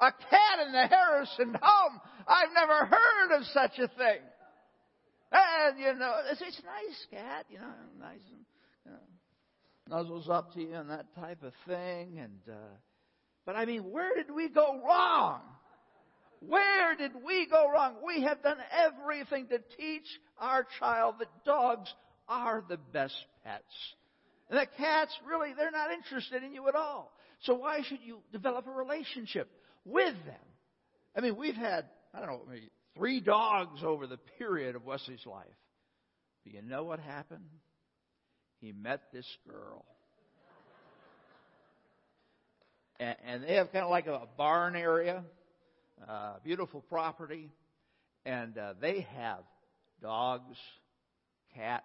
A 0.00 0.10
cat 0.10 0.66
in 0.66 0.72
the 0.72 0.86
Harrison 0.86 1.56
home. 1.60 2.00
I've 2.26 2.52
never 2.54 2.86
heard 2.86 3.38
of 3.38 3.44
such 3.52 3.78
a 3.78 3.88
thing. 3.88 4.20
And, 5.34 5.78
you 5.80 5.94
know, 5.94 6.12
it's, 6.30 6.40
it's 6.40 6.62
nice 6.64 7.06
cat, 7.10 7.46
you 7.50 7.58
know, 7.58 7.64
nice 8.00 8.20
and, 8.30 8.44
you 8.86 8.92
know, 8.92 9.96
nuzzles 9.96 10.30
up 10.30 10.54
to 10.54 10.60
you 10.60 10.74
and 10.74 10.90
that 10.90 11.12
type 11.16 11.42
of 11.42 11.52
thing. 11.66 12.20
And, 12.20 12.38
uh, 12.48 12.76
but 13.44 13.56
I 13.56 13.64
mean, 13.64 13.90
where 13.90 14.14
did 14.14 14.32
we 14.32 14.48
go 14.48 14.80
wrong? 14.86 15.40
Where 16.38 16.94
did 16.94 17.12
we 17.26 17.48
go 17.50 17.68
wrong? 17.72 17.96
We 18.06 18.22
have 18.22 18.42
done 18.42 18.58
everything 18.70 19.48
to 19.48 19.58
teach 19.76 20.06
our 20.38 20.66
child 20.78 21.16
that 21.18 21.28
dogs 21.44 21.92
are 22.28 22.62
the 22.68 22.78
best 22.92 23.16
pets. 23.44 23.64
And 24.50 24.58
that 24.58 24.76
cats 24.76 25.12
really, 25.26 25.52
they're 25.56 25.72
not 25.72 25.90
interested 25.90 26.44
in 26.44 26.52
you 26.52 26.68
at 26.68 26.76
all. 26.76 27.12
So 27.40 27.54
why 27.54 27.80
should 27.82 28.00
you 28.04 28.18
develop 28.30 28.66
a 28.68 28.70
relationship 28.70 29.50
with 29.84 30.14
them? 30.26 30.36
I 31.16 31.22
mean, 31.22 31.36
we've 31.36 31.56
had, 31.56 31.86
I 32.14 32.20
don't 32.20 32.28
know, 32.28 32.42
maybe 32.48 32.70
three 32.96 33.20
dogs 33.20 33.82
over 33.82 34.06
the 34.06 34.18
period 34.38 34.76
of 34.76 34.84
Wesley's 34.84 35.24
life. 35.26 35.46
But 36.44 36.54
you 36.54 36.62
know 36.62 36.84
what 36.84 37.00
happened? 37.00 37.44
He 38.60 38.72
met 38.72 39.02
this 39.12 39.26
girl. 39.48 39.84
And, 43.00 43.16
and 43.26 43.44
they 43.44 43.54
have 43.54 43.72
kind 43.72 43.84
of 43.84 43.90
like 43.90 44.06
a 44.06 44.22
barn 44.36 44.76
area, 44.76 45.24
uh, 46.08 46.34
beautiful 46.44 46.80
property, 46.82 47.50
and 48.24 48.56
uh, 48.56 48.74
they 48.80 49.06
have 49.16 49.40
dogs, 50.00 50.56
cats, 51.54 51.84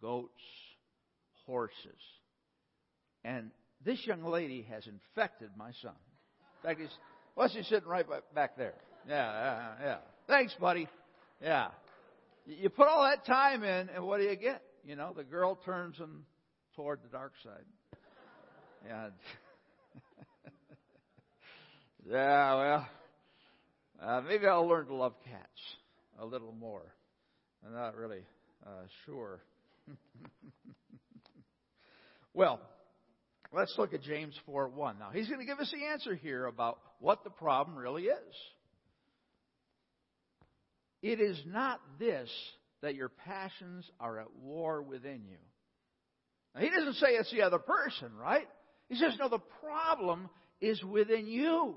goats, 0.00 0.32
horses. 1.46 1.74
And 3.24 3.50
this 3.84 4.04
young 4.06 4.24
lady 4.24 4.66
has 4.70 4.86
infected 4.86 5.50
my 5.56 5.70
son. 5.82 5.92
In 6.62 6.68
fact, 6.68 6.80
he's, 6.80 6.90
well, 7.36 7.48
she's 7.48 7.66
sitting 7.66 7.88
right 7.88 8.06
back 8.34 8.56
there. 8.56 8.74
Yeah, 9.08 9.14
yeah, 9.14 9.84
yeah. 9.84 9.96
Thanks, 10.26 10.54
buddy. 10.58 10.88
Yeah. 11.40 11.68
You 12.44 12.68
put 12.70 12.88
all 12.88 13.04
that 13.04 13.24
time 13.24 13.62
in, 13.62 13.88
and 13.88 14.04
what 14.04 14.18
do 14.18 14.24
you 14.24 14.34
get? 14.36 14.62
You 14.84 14.96
know, 14.96 15.12
the 15.16 15.24
girl 15.24 15.58
turns 15.64 15.96
him 15.96 16.24
toward 16.74 17.00
the 17.02 17.08
dark 17.08 17.32
side. 17.42 17.64
And 18.88 19.12
yeah, 22.10 22.54
well, 22.54 22.88
uh, 24.02 24.20
maybe 24.28 24.46
I'll 24.46 24.66
learn 24.66 24.86
to 24.86 24.94
love 24.94 25.14
cats 25.24 25.60
a 26.20 26.26
little 26.26 26.52
more. 26.52 26.82
I'm 27.64 27.74
not 27.74 27.96
really 27.96 28.24
uh, 28.64 28.86
sure. 29.04 29.40
well, 32.34 32.60
let's 33.52 33.74
look 33.78 33.94
at 33.94 34.02
James 34.02 34.34
4 34.46 34.68
1. 34.68 34.98
Now, 34.98 35.10
he's 35.12 35.28
going 35.28 35.40
to 35.40 35.46
give 35.46 35.58
us 35.58 35.72
the 35.72 35.84
answer 35.86 36.14
here 36.14 36.46
about 36.46 36.78
what 37.00 37.24
the 37.24 37.30
problem 37.30 37.76
really 37.76 38.04
is. 38.04 38.34
It 41.02 41.20
is 41.20 41.40
not 41.46 41.80
this 41.98 42.30
that 42.82 42.94
your 42.94 43.08
passions 43.08 43.84
are 44.00 44.20
at 44.20 44.34
war 44.42 44.82
within 44.82 45.24
you. 45.28 45.38
Now, 46.54 46.60
he 46.62 46.70
doesn't 46.70 46.94
say 46.94 47.08
it's 47.08 47.30
the 47.30 47.42
other 47.42 47.58
person, 47.58 48.14
right? 48.16 48.46
He 48.88 48.96
says, 48.96 49.14
no, 49.18 49.28
the 49.28 49.40
problem 49.60 50.28
is 50.60 50.82
within 50.82 51.26
you. 51.26 51.74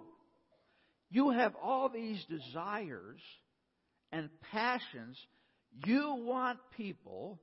You 1.10 1.32
have 1.32 1.54
all 1.62 1.90
these 1.90 2.24
desires 2.30 3.20
and 4.12 4.30
passions. 4.52 5.18
You 5.86 6.24
want 6.26 6.60
people 6.78 7.40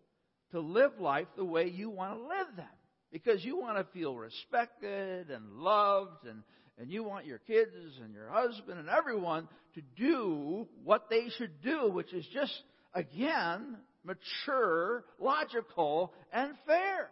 to 0.52 0.60
live 0.60 0.92
life 1.00 1.26
the 1.36 1.44
way 1.44 1.68
you 1.68 1.90
want 1.90 2.14
to 2.14 2.20
live 2.20 2.56
them 2.56 2.66
because 3.10 3.44
you 3.44 3.58
want 3.58 3.78
to 3.78 3.92
feel 3.92 4.14
respected 4.14 5.30
and 5.30 5.52
loved 5.54 6.26
and, 6.26 6.42
and 6.78 6.90
you 6.90 7.02
want 7.02 7.26
your 7.26 7.38
kids 7.38 7.70
and 8.02 8.12
your 8.12 8.28
husband 8.28 8.78
and 8.78 8.88
everyone 8.88 9.48
to 9.74 9.82
do 9.96 10.66
what 10.84 11.08
they 11.08 11.28
should 11.38 11.62
do, 11.62 11.90
which 11.90 12.12
is 12.12 12.26
just, 12.32 12.52
again, 12.94 13.76
mature, 14.04 15.04
logical, 15.18 16.12
and 16.32 16.52
fair. 16.66 17.10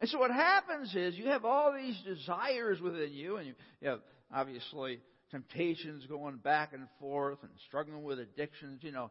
And 0.00 0.08
so 0.08 0.18
what 0.18 0.30
happens 0.30 0.94
is 0.94 1.16
you 1.16 1.26
have 1.26 1.44
all 1.44 1.72
these 1.72 1.98
desires 2.06 2.80
within 2.80 3.12
you, 3.12 3.36
and 3.36 3.48
you, 3.48 3.54
have 3.82 4.00
obviously 4.32 5.00
temptations 5.30 6.06
going 6.06 6.36
back 6.36 6.72
and 6.72 6.86
forth 7.00 7.38
and 7.42 7.50
struggling 7.66 8.04
with 8.04 8.18
addictions. 8.18 8.80
You 8.82 8.92
know, 8.92 9.10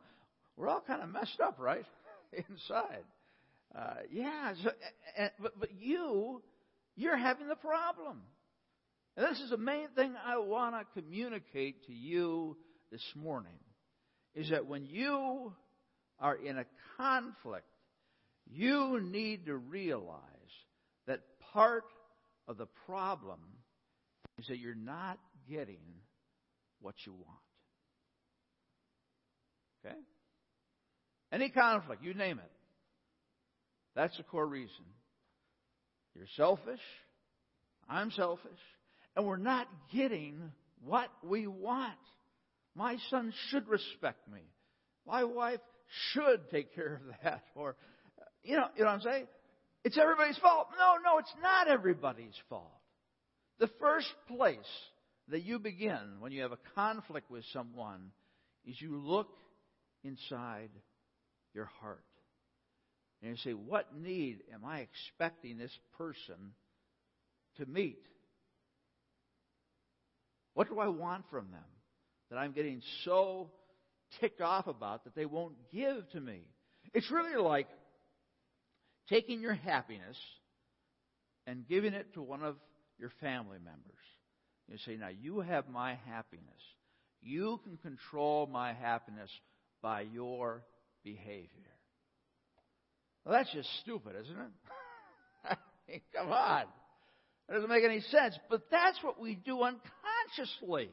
we're 0.55 0.69
all 0.69 0.83
kind 0.85 1.03
of 1.03 1.09
messed 1.09 1.39
up, 1.43 1.57
right? 1.59 1.85
Inside. 2.33 3.03
Uh, 3.77 3.95
yeah, 4.11 4.53
so, 4.63 4.71
and, 5.17 5.31
but, 5.41 5.59
but 5.59 5.69
you, 5.77 6.41
you're 6.95 7.17
having 7.17 7.47
the 7.47 7.55
problem. 7.55 8.21
And 9.17 9.25
this 9.25 9.39
is 9.39 9.49
the 9.49 9.57
main 9.57 9.87
thing 9.95 10.13
I 10.23 10.37
want 10.37 10.75
to 10.75 11.01
communicate 11.01 11.87
to 11.87 11.91
you 11.93 12.55
this 12.91 13.01
morning 13.15 13.57
is 14.35 14.51
that 14.51 14.67
when 14.67 14.85
you 14.85 15.53
are 16.19 16.35
in 16.35 16.59
a 16.59 16.65
conflict, 16.97 17.65
you 18.45 18.99
need 19.01 19.47
to 19.47 19.57
realize 19.57 20.21
that 21.07 21.21
part 21.51 21.85
of 22.47 22.57
the 22.57 22.67
problem 22.85 23.39
is 24.37 24.45
that 24.49 24.59
you're 24.59 24.75
not 24.75 25.17
getting 25.49 25.81
what 26.79 26.93
you 27.07 27.13
want. 27.13 27.39
Okay? 29.83 29.97
Any 31.31 31.49
conflict, 31.49 32.03
you 32.03 32.13
name 32.13 32.37
it. 32.37 32.51
That's 33.95 34.15
the 34.15 34.23
core 34.23 34.45
reason. 34.45 34.85
You're 36.13 36.27
selfish. 36.35 36.79
I'm 37.89 38.11
selfish. 38.11 38.51
And 39.17 39.25
we're 39.25 39.37
not 39.37 39.67
getting 39.91 40.39
what 40.85 41.09
we 41.23 41.47
want. 41.47 41.97
My 42.75 42.97
son 43.09 43.33
should 43.49 43.67
respect 43.67 44.31
me. 44.31 44.41
My 45.07 45.23
wife 45.23 45.59
should 46.11 46.51
take 46.51 46.75
care 46.75 47.01
of 47.01 47.15
that. 47.23 47.43
Or, 47.55 47.75
you 48.43 48.55
know, 48.55 48.67
you 48.75 48.83
know 48.83 48.91
what 48.91 48.93
I'm 48.93 49.01
saying? 49.01 49.27
It's 49.83 49.97
everybody's 49.97 50.37
fault. 50.37 50.67
No, 50.77 50.97
no, 51.03 51.17
it's 51.17 51.33
not 51.41 51.67
everybody's 51.67 52.35
fault. 52.47 52.71
The 53.57 53.71
first 53.79 54.13
place 54.27 54.57
that 55.29 55.41
you 55.41 55.57
begin 55.57 56.19
when 56.19 56.31
you 56.31 56.43
have 56.43 56.51
a 56.51 56.59
conflict 56.75 57.31
with 57.31 57.43
someone 57.51 58.11
is 58.65 58.79
you 58.79 58.97
look 58.97 59.29
inside 60.03 60.69
your 61.55 61.69
heart. 61.81 62.03
And 63.23 63.31
you 63.31 63.37
say, 63.37 63.53
what 63.53 63.97
need 63.97 64.41
am 64.53 64.63
I 64.63 64.81
expecting 64.81 65.57
this 65.57 65.75
person 65.97 66.35
to 67.57 67.65
meet? 67.65 67.97
What 70.57 70.69
do 70.69 70.79
I 70.79 70.87
want 70.87 71.23
from 71.29 71.51
them 71.51 71.69
that 72.31 72.37
I'm 72.37 72.51
getting 72.51 72.81
so 73.05 73.51
ticked 74.19 74.41
off 74.41 74.65
about 74.65 75.03
that 75.03 75.13
they 75.13 75.27
won't 75.27 75.53
give 75.71 76.09
to 76.13 76.19
me? 76.19 76.47
It's 76.95 77.11
really 77.11 77.39
like 77.39 77.67
taking 79.07 79.39
your 79.39 79.53
happiness 79.53 80.17
and 81.45 81.67
giving 81.67 81.93
it 81.93 82.11
to 82.15 82.23
one 82.23 82.41
of 82.41 82.55
your 82.97 83.11
family 83.21 83.59
members. 83.63 84.01
You 84.67 84.79
say, 84.83 84.97
now 84.97 85.09
you 85.09 85.41
have 85.41 85.69
my 85.69 85.99
happiness. 86.07 86.41
You 87.21 87.59
can 87.63 87.77
control 87.77 88.47
my 88.47 88.73
happiness 88.73 89.29
by 89.83 90.01
your 90.01 90.63
behavior. 91.03 91.69
Well, 93.23 93.35
that's 93.35 93.53
just 93.53 93.69
stupid, 93.83 94.15
isn't 94.23 94.35
it? 94.35 94.51
I 95.51 95.55
mean, 95.87 96.01
come 96.15 96.31
on. 96.31 96.63
That 97.47 97.55
doesn't 97.55 97.69
make 97.69 97.83
any 97.83 98.01
sense. 98.01 98.37
But 98.49 98.63
that's 98.69 99.01
what 99.03 99.19
we 99.19 99.35
do 99.35 99.61
unconsciously. 99.61 100.89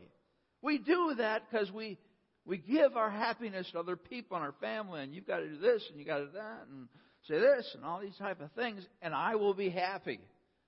We 0.63 0.79
do 0.79 1.15
that 1.19 1.43
because 1.51 1.71
we, 1.73 1.99
we 2.47 2.59
give 2.59 2.97
our 2.97 3.11
happiness 3.11 3.69
to 3.73 3.81
other 3.81 3.97
people 3.97 4.37
and 4.37 4.47
our 4.47 4.55
family, 4.61 5.03
and 5.03 5.15
you've 5.15 5.27
got 5.27 5.39
to 5.39 5.49
do 5.49 5.59
this, 5.59 5.85
and 5.91 5.99
you've 5.99 6.09
got 6.09 6.19
to 6.19 6.27
do 6.27 6.33
that, 6.33 6.67
and 6.71 6.89
say 7.29 7.39
this, 7.39 7.71
and 7.75 7.85
all 7.85 8.01
these 8.01 8.17
type 8.17 8.41
of 8.41 8.53
things, 8.53 8.85
and 9.03 9.15
I 9.15 9.35
will 9.37 9.55
be 9.55 9.71
happy. 9.71 10.21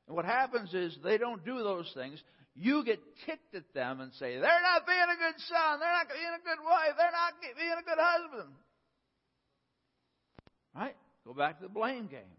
And 0.07 0.17
what 0.17 0.25
happens 0.25 0.73
is 0.75 0.97
they 1.03 1.19
don't 1.19 1.45
do 1.45 1.59
those 1.59 1.91
things. 1.95 2.21
You 2.55 2.85
get 2.85 2.99
ticked 3.27 3.55
at 3.55 3.75
them 3.75 4.01
and 4.01 4.13
say, 4.15 4.35
they're 4.35 4.63
not 4.63 4.87
being 4.87 4.99
a 4.99 5.19
good 5.19 5.41
son, 5.49 5.81
they're 5.81 5.93
not 5.93 6.09
being 6.09 6.35
a 6.35 6.43
good 6.43 6.65
wife, 6.65 6.95
they're 6.97 7.11
not 7.13 7.35
being 7.57 7.73
a 7.73 7.83
good 7.83 7.99
husband. 7.99 8.55
Right? 10.75 10.97
Go 11.27 11.35
back 11.35 11.59
to 11.59 11.65
the 11.65 11.69
blame 11.69 12.07
game. 12.07 12.36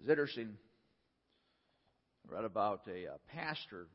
It's 0.00 0.08
interesting. 0.08 0.56
I 2.26 2.34
read 2.34 2.44
about 2.44 2.82
a, 2.88 3.04
a 3.04 3.18
pastor 3.36 3.86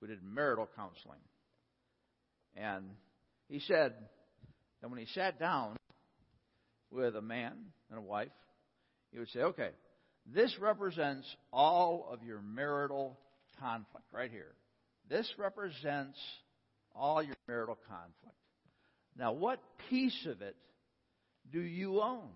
who 0.00 0.06
did 0.06 0.22
marital 0.22 0.68
counseling. 0.74 1.20
And 2.56 2.84
he 3.48 3.60
said 3.60 3.92
that 4.80 4.88
when 4.88 4.98
he 4.98 5.06
sat 5.14 5.38
down 5.38 5.76
with 6.90 7.14
a 7.14 7.20
man 7.20 7.52
and 7.90 7.98
a 7.98 8.02
wife, 8.02 8.30
he 9.12 9.18
would 9.18 9.28
say, 9.28 9.40
okay, 9.40 9.70
this 10.26 10.54
represents 10.58 11.26
all 11.52 12.08
of 12.10 12.22
your 12.22 12.40
marital 12.40 13.18
conflict 13.60 14.06
right 14.12 14.30
here. 14.30 14.54
This 15.10 15.30
represents 15.38 16.18
all 16.94 17.22
your 17.22 17.36
marital 17.46 17.78
conflict. 17.86 18.36
Now, 19.16 19.32
what 19.32 19.60
piece 19.90 20.26
of 20.26 20.40
it 20.40 20.56
do 21.52 21.60
you 21.60 22.00
own? 22.00 22.30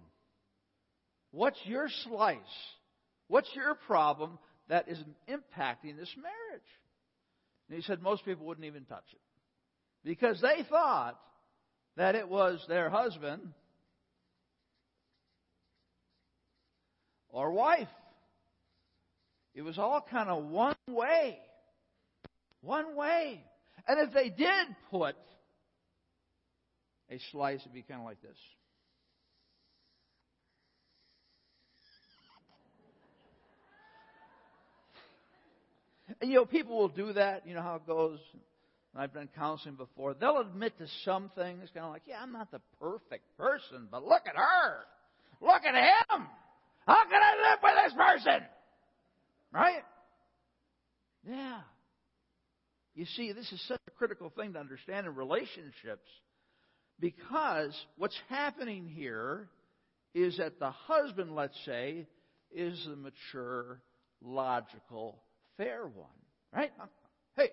What's 1.31 1.59
your 1.65 1.89
slice? 2.05 2.39
What's 3.33 3.49
your 3.57 3.75
problem 3.87 4.39
that 4.69 4.91
is 4.91 4.99
impacting 5.27 5.97
this 5.97 6.15
marriage? 6.19 6.69
And 7.67 7.79
he 7.79 7.83
said 7.83 8.03
most 8.03 8.27
people 8.27 8.45
wouldn't 8.45 8.67
even 8.67 8.85
touch 8.85 9.07
it 9.11 9.21
because 10.05 10.39
they 10.43 10.65
thought 10.69 11.19
that 11.97 12.15
it 12.15 12.29
was 12.29 12.63
their 12.69 12.91
husband 12.91 13.41
or 17.31 17.53
wife. 17.53 17.89
It 19.55 19.63
was 19.63 19.79
all 19.79 20.05
kind 20.11 20.29
of 20.29 20.45
one 20.45 20.77
way. 20.87 21.39
One 22.61 22.95
way. 22.95 23.43
And 23.89 24.07
if 24.07 24.13
they 24.13 24.29
did 24.29 24.77
put 24.91 25.17
a 27.11 27.19
slice, 27.31 27.61
it'd 27.61 27.73
be 27.73 27.81
kind 27.81 28.01
of 28.01 28.07
like 28.07 28.21
this. 28.21 28.37
And 36.23 36.31
you 36.31 36.37
know, 36.37 36.45
people 36.45 36.79
will 36.79 36.89
do 36.89 37.13
that. 37.15 37.49
You 37.49 37.55
know 37.55 37.63
how 37.63 37.75
it 37.75 37.87
goes. 37.87 38.21
I've 38.95 39.13
done 39.13 39.29
counseling 39.35 39.75
before. 39.75 40.15
They'll 40.15 40.39
admit 40.39 40.79
to 40.79 40.87
some 41.05 41.31
things, 41.35 41.69
kind 41.75 41.87
of 41.87 41.93
like, 41.93 42.03
yeah, 42.07 42.21
I'm 42.23 42.31
not 42.31 42.53
the 42.53 42.61
perfect 42.79 43.25
person, 43.37 43.89
but 43.91 44.05
look 44.05 44.23
at 44.27 44.37
her. 44.37 44.85
Look 45.41 45.65
at 45.65 45.75
him. 45.75 46.27
How 46.87 47.05
can 47.11 47.21
I 47.21 47.51
live 47.51 47.59
with 47.61 47.73
this 47.85 47.95
person? 47.95 48.47
Right? 49.53 49.83
Yeah. 51.29 51.61
You 52.95 53.05
see, 53.17 53.33
this 53.33 53.51
is 53.51 53.61
such 53.67 53.81
a 53.89 53.91
critical 53.91 54.31
thing 54.31 54.53
to 54.53 54.61
understand 54.61 55.07
in 55.07 55.17
relationships 55.17 56.09
because 57.01 57.75
what's 57.97 58.19
happening 58.29 58.87
here 58.87 59.49
is 60.15 60.37
that 60.37 60.61
the 60.61 60.71
husband, 60.71 61.35
let's 61.35 61.59
say, 61.65 62.07
is 62.55 62.87
the 62.87 62.95
mature, 62.95 63.81
logical, 64.21 65.19
fair 65.57 65.83
one. 65.87 66.09
Right? 66.53 66.73
Hey, 67.37 67.51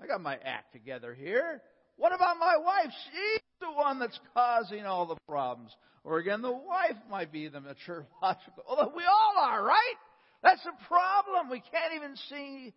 I 0.00 0.06
got 0.06 0.20
my 0.20 0.36
act 0.44 0.72
together 0.72 1.14
here. 1.14 1.62
What 1.96 2.14
about 2.14 2.38
my 2.38 2.56
wife? 2.56 2.92
She's 3.10 3.40
the 3.60 3.72
one 3.72 3.98
that's 3.98 4.18
causing 4.34 4.84
all 4.84 5.06
the 5.06 5.16
problems. 5.28 5.70
Or 6.04 6.18
again, 6.18 6.42
the 6.42 6.52
wife 6.52 6.96
might 7.10 7.32
be 7.32 7.48
the 7.48 7.60
mature, 7.60 8.06
logical. 8.22 8.62
Although 8.66 8.92
we 8.96 9.04
all 9.04 9.34
are, 9.42 9.62
right? 9.62 9.96
That's 10.42 10.62
the 10.62 10.72
problem. 10.86 11.50
We 11.50 11.60
can't 11.60 11.94
even 11.96 12.16
see 12.28 12.72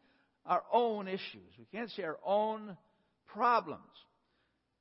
our 0.46 0.64
own 0.74 1.08
issues. 1.08 1.54
We 1.60 1.66
can't 1.72 1.92
see 1.92 2.04
our 2.04 2.18
own 2.26 2.76
problems. 3.28 3.84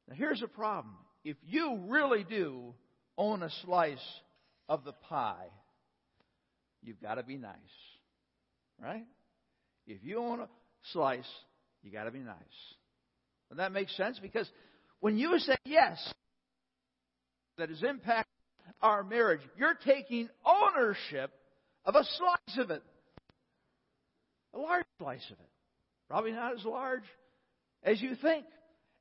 Now 0.08 0.14
here's 0.16 0.40
the 0.40 0.48
problem. 0.48 0.94
If 1.24 1.36
you 1.46 1.80
really 1.86 2.24
do 2.24 2.74
own 3.18 3.42
a 3.42 3.50
slice 3.64 3.98
of 4.68 4.84
the 4.84 4.92
pie, 4.92 5.48
you've 6.82 7.00
got 7.02 7.16
to 7.16 7.22
be 7.22 7.36
nice. 7.36 7.54
Right? 8.82 9.04
If 9.90 10.04
you 10.04 10.22
want 10.22 10.42
a 10.42 10.48
slice, 10.92 11.28
you 11.82 11.90
got 11.90 12.04
to 12.04 12.12
be 12.12 12.20
nice. 12.20 12.36
And 13.50 13.58
that 13.58 13.72
makes 13.72 13.96
sense 13.96 14.20
because 14.20 14.48
when 15.00 15.18
you 15.18 15.36
say 15.40 15.56
yes, 15.64 16.12
that 17.58 17.70
has 17.70 17.82
impacted 17.82 18.30
our 18.80 19.02
marriage, 19.02 19.40
you're 19.58 19.76
taking 19.84 20.28
ownership 20.46 21.32
of 21.84 21.96
a 21.96 22.04
slice 22.04 22.58
of 22.58 22.70
it. 22.70 22.84
A 24.54 24.58
large 24.58 24.84
slice 24.98 25.26
of 25.26 25.40
it. 25.40 25.48
Probably 26.08 26.32
not 26.32 26.54
as 26.54 26.64
large 26.64 27.02
as 27.82 28.00
you 28.00 28.14
think. 28.14 28.44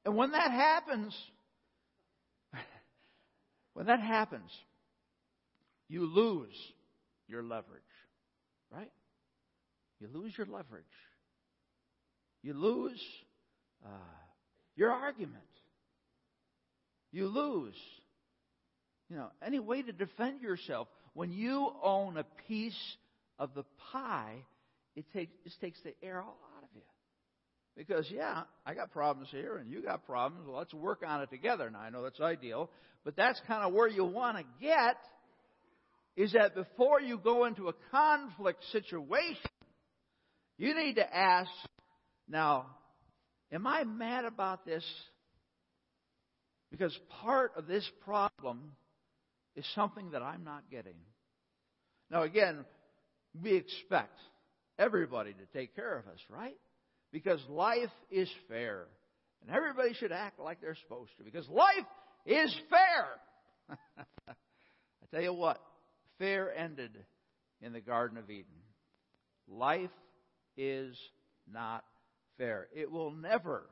And 0.05 0.15
when 0.15 0.31
that 0.31 0.49
happens, 0.49 1.15
when 3.73 3.85
that 3.85 3.99
happens, 3.99 4.49
you 5.87 6.05
lose 6.05 6.55
your 7.27 7.43
leverage. 7.43 7.83
You 9.99 10.07
lose 10.13 10.33
your 10.37 10.47
leverage. 10.47 10.83
You 12.41 12.53
lose 12.53 13.01
uh, 13.85 13.89
your 14.75 14.91
argument. 14.91 15.43
You 17.11 17.27
lose, 17.27 17.75
you 19.09 19.17
know, 19.17 19.29
any 19.45 19.59
way 19.59 19.81
to 19.81 19.91
defend 19.91 20.41
yourself. 20.41 20.87
When 21.13 21.31
you 21.31 21.69
own 21.83 22.17
a 22.17 22.25
piece 22.47 22.79
of 23.39 23.53
the 23.55 23.63
pie, 23.91 24.35
it 24.95 25.05
takes, 25.11 25.33
it 25.45 25.53
takes 25.59 25.79
the 25.83 25.93
air 26.03 26.21
all 26.21 26.37
out 26.57 26.63
of 26.63 26.69
you. 26.75 26.81
Because, 27.75 28.09
yeah, 28.11 28.43
I 28.65 28.73
got 28.73 28.91
problems 28.91 29.29
here 29.31 29.57
and 29.57 29.69
you 29.69 29.81
got 29.81 30.05
problems. 30.05 30.45
Well, 30.47 30.57
let's 30.57 30.73
work 30.73 31.01
on 31.05 31.21
it 31.21 31.29
together. 31.29 31.69
Now, 31.69 31.79
I 31.79 31.89
know 31.89 32.03
that's 32.03 32.21
ideal, 32.21 32.69
but 33.03 33.15
that's 33.15 33.41
kind 33.47 33.65
of 33.65 33.73
where 33.73 33.87
you 33.87 34.05
want 34.05 34.37
to 34.37 34.43
get 34.61 34.97
is 36.15 36.33
that 36.33 36.53
before 36.53 36.99
you 36.99 37.17
go 37.17 37.45
into 37.45 37.69
a 37.69 37.73
conflict 37.91 38.61
situation, 38.71 39.49
you 40.59 40.75
need 40.75 40.95
to 40.95 41.15
ask, 41.15 41.49
now, 42.27 42.65
am 43.51 43.65
I 43.65 43.85
mad 43.85 44.25
about 44.25 44.65
this? 44.65 44.83
Because 46.69 46.95
part 47.21 47.53
of 47.55 47.65
this 47.65 47.89
problem 48.03 48.73
is 49.55 49.65
something 49.73 50.11
that 50.11 50.21
I'm 50.21 50.43
not 50.43 50.69
getting. 50.69 50.97
Now, 52.11 52.23
again, 52.23 52.65
we 53.41 53.53
expect 53.55 54.19
everybody 54.77 55.33
to 55.33 55.57
take 55.57 55.75
care 55.75 55.97
of 55.97 56.07
us, 56.07 56.19
right? 56.29 56.57
Because 57.13 57.39
life 57.47 57.89
is 58.11 58.29
fair. 58.49 58.85
And 59.41 59.55
everybody 59.55 59.93
should 59.93 60.11
act 60.11 60.41
like 60.41 60.59
they're 60.59 60.77
supposed 60.83 61.11
to. 61.17 61.23
Because 61.23 61.47
life 61.47 61.87
is 62.25 62.53
fair. 62.69 63.77
I 64.27 65.05
tell 65.09 65.21
you 65.21 65.33
what, 65.33 65.61
fair 66.17 66.53
ended 66.53 66.91
in 67.61 67.71
the 67.71 67.79
Garden 67.79 68.17
of 68.17 68.29
Eden. 68.29 68.45
Life 69.47 69.89
is 70.59 70.97
not 71.51 71.85
fair. 72.37 72.67
It 72.75 72.91
will 72.91 73.11
never 73.11 73.63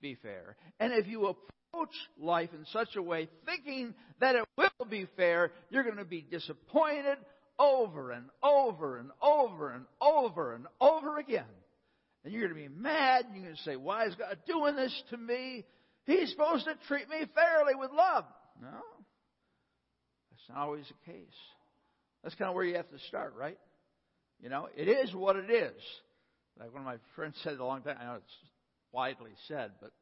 be 0.00 0.16
fair. 0.16 0.56
And 0.80 0.92
if 0.92 1.06
you 1.06 1.26
approach 1.26 1.94
life 2.18 2.50
in 2.52 2.64
such 2.72 2.96
a 2.96 3.02
way 3.02 3.28
thinking 3.44 3.94
that 4.20 4.34
it 4.34 4.44
will 4.56 4.86
be 4.88 5.06
fair, 5.16 5.52
you're 5.68 5.84
going 5.84 5.96
to 5.96 6.04
be 6.04 6.22
disappointed 6.22 7.18
over 7.58 8.10
and 8.10 8.24
over 8.42 8.96
and 8.98 9.10
over 9.22 9.70
and 9.70 9.84
over 10.00 10.54
and 10.54 10.66
over 10.80 11.18
again. 11.18 11.44
And 12.24 12.32
you're 12.32 12.48
going 12.48 12.54
to 12.54 12.68
be 12.68 12.74
mad. 12.74 13.26
and 13.26 13.34
You're 13.34 13.44
going 13.44 13.56
to 13.56 13.62
say, 13.62 13.76
Why 13.76 14.06
is 14.06 14.14
God 14.14 14.38
doing 14.46 14.76
this 14.76 15.02
to 15.10 15.16
me? 15.16 15.64
He's 16.06 16.30
supposed 16.30 16.64
to 16.64 16.74
treat 16.88 17.08
me 17.08 17.26
fairly 17.34 17.74
with 17.74 17.90
love. 17.92 18.24
No. 18.60 18.68
That's 20.30 20.48
not 20.48 20.58
always 20.58 20.86
the 20.88 21.12
case. 21.12 21.26
That's 22.22 22.34
kind 22.34 22.48
of 22.48 22.54
where 22.54 22.64
you 22.64 22.76
have 22.76 22.88
to 22.88 22.98
start, 23.08 23.34
right? 23.36 23.58
You 24.42 24.48
know, 24.48 24.68
it 24.74 24.88
is 24.88 25.14
what 25.14 25.36
it 25.36 25.50
is. 25.50 25.82
Like 26.60 26.72
one 26.74 26.82
of 26.82 26.86
my 26.86 26.98
friends 27.16 27.36
said 27.42 27.58
a 27.58 27.64
long 27.64 27.80
time, 27.82 27.96
I 27.98 28.04
know 28.04 28.14
it's 28.16 28.36
widely 28.92 29.30
said, 29.48 29.72
but 29.80 29.92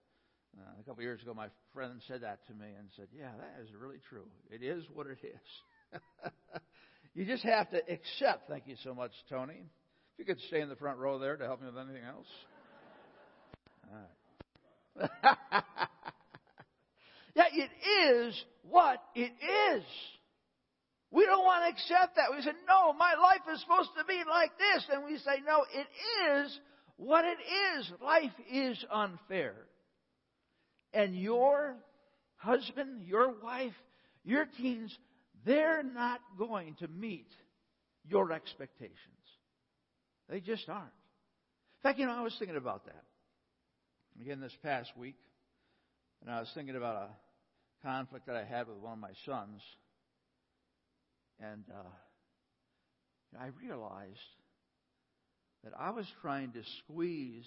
uh, 0.59 0.63
a 0.81 0.83
couple 0.83 0.95
of 0.95 1.03
years 1.03 1.23
ago, 1.23 1.33
my 1.33 1.49
friend 1.73 1.93
said 2.09 2.23
that 2.23 2.45
to 2.49 2.55
me 2.55 2.67
and 2.77 2.89
said, 2.97 3.07
Yeah, 3.17 3.31
that 3.39 3.63
is 3.63 3.69
really 3.81 3.99
true. 4.09 4.27
It 4.51 4.65
is 4.65 4.83
what 4.93 5.07
it 5.07 5.19
is. 5.23 6.01
you 7.15 7.25
just 7.27 7.45
have 7.45 7.71
to 7.71 7.79
accept. 7.79 8.49
Thank 8.49 8.67
you 8.67 8.75
so 8.83 8.93
much, 8.93 9.13
Tony. 9.31 9.63
If 10.15 10.19
you 10.19 10.25
could 10.25 10.41
stay 10.49 10.61
in 10.61 10.69
the 10.69 10.75
front 10.75 10.99
row 10.99 11.21
there 11.21 11.37
to 11.37 11.45
help 11.45 11.61
me 11.61 11.69
with 11.69 11.79
anything 11.79 12.03
else. 12.05 12.27
All 13.89 13.99
right. 14.01 15.11
yeah, 17.37 17.45
it 17.53 17.71
is 18.27 18.45
what 18.69 19.01
it 19.15 19.33
is. 19.77 19.85
We 21.11 21.25
don't 21.25 21.45
want 21.45 21.65
to 21.65 21.71
accept 21.71 22.17
that. 22.17 22.37
We 22.37 22.43
say, 22.43 22.53
no, 22.69 22.93
my 22.93 23.15
life 23.15 23.41
is 23.53 23.61
supposed 23.61 23.91
to 23.97 24.05
be 24.05 24.21
like 24.29 24.51
this. 24.59 24.87
And 24.93 25.05
we 25.05 25.17
say, 25.19 25.43
no, 25.47 25.65
it 25.73 25.87
is 26.45 26.61
what 26.97 27.25
it 27.25 27.39
is. 27.79 27.91
Life 28.03 28.33
is 28.53 28.85
unfair. 28.93 29.55
And 30.93 31.17
your 31.17 31.77
husband, 32.37 33.07
your 33.07 33.35
wife, 33.43 33.73
your 34.25 34.47
teens, 34.59 34.97
they're 35.47 35.83
not 35.83 36.21
going 36.39 36.75
to 36.81 36.89
meet 36.89 37.29
your 38.07 38.33
expectations. 38.33 38.97
They 40.29 40.41
just 40.41 40.69
aren't. 40.69 40.85
In 40.85 41.83
fact, 41.83 41.99
you 41.99 42.07
know, 42.07 42.13
I 42.13 42.23
was 42.23 42.35
thinking 42.39 42.57
about 42.57 42.85
that 42.87 43.05
again 44.21 44.41
this 44.41 44.57
past 44.63 44.91
week, 44.97 45.17
and 46.21 46.31
I 46.31 46.41
was 46.41 46.51
thinking 46.55 46.77
about 46.77 46.97
a 46.97 47.87
conflict 47.87 48.27
that 48.27 48.37
I 48.37 48.45
had 48.45 48.67
with 48.67 48.79
one 48.79 48.95
of 48.95 48.99
my 48.99 49.13
sons. 49.25 49.61
And 51.41 51.65
uh, 51.71 53.39
I 53.41 53.49
realized 53.63 54.19
that 55.65 55.73
I 55.79 55.91
was 55.91 56.07
trying 56.23 56.53
to 56.53 56.63
squeeze 56.79 57.47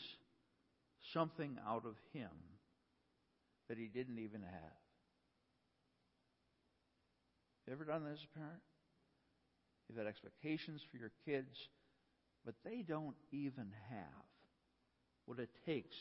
something 1.13 1.57
out 1.67 1.85
of 1.85 1.95
him 2.13 2.29
that 3.67 3.77
he 3.77 3.87
didn't 3.87 4.19
even 4.19 4.41
have. 4.41 4.81
You 7.67 7.73
ever 7.73 7.85
done 7.85 8.03
this 8.03 8.19
as 8.19 8.25
a 8.35 8.37
parent? 8.37 8.61
You've 9.87 9.97
had 9.97 10.07
expectations 10.07 10.81
for 10.91 10.97
your 10.97 11.11
kids, 11.25 11.55
but 12.45 12.55
they 12.63 12.83
don't 12.87 13.15
even 13.31 13.71
have 13.89 14.25
what 15.25 15.39
it 15.39 15.49
takes 15.65 15.95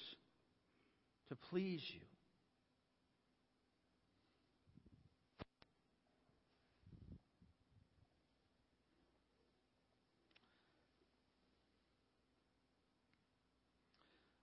to 1.29 1.37
please 1.37 1.83
you. 1.95 2.01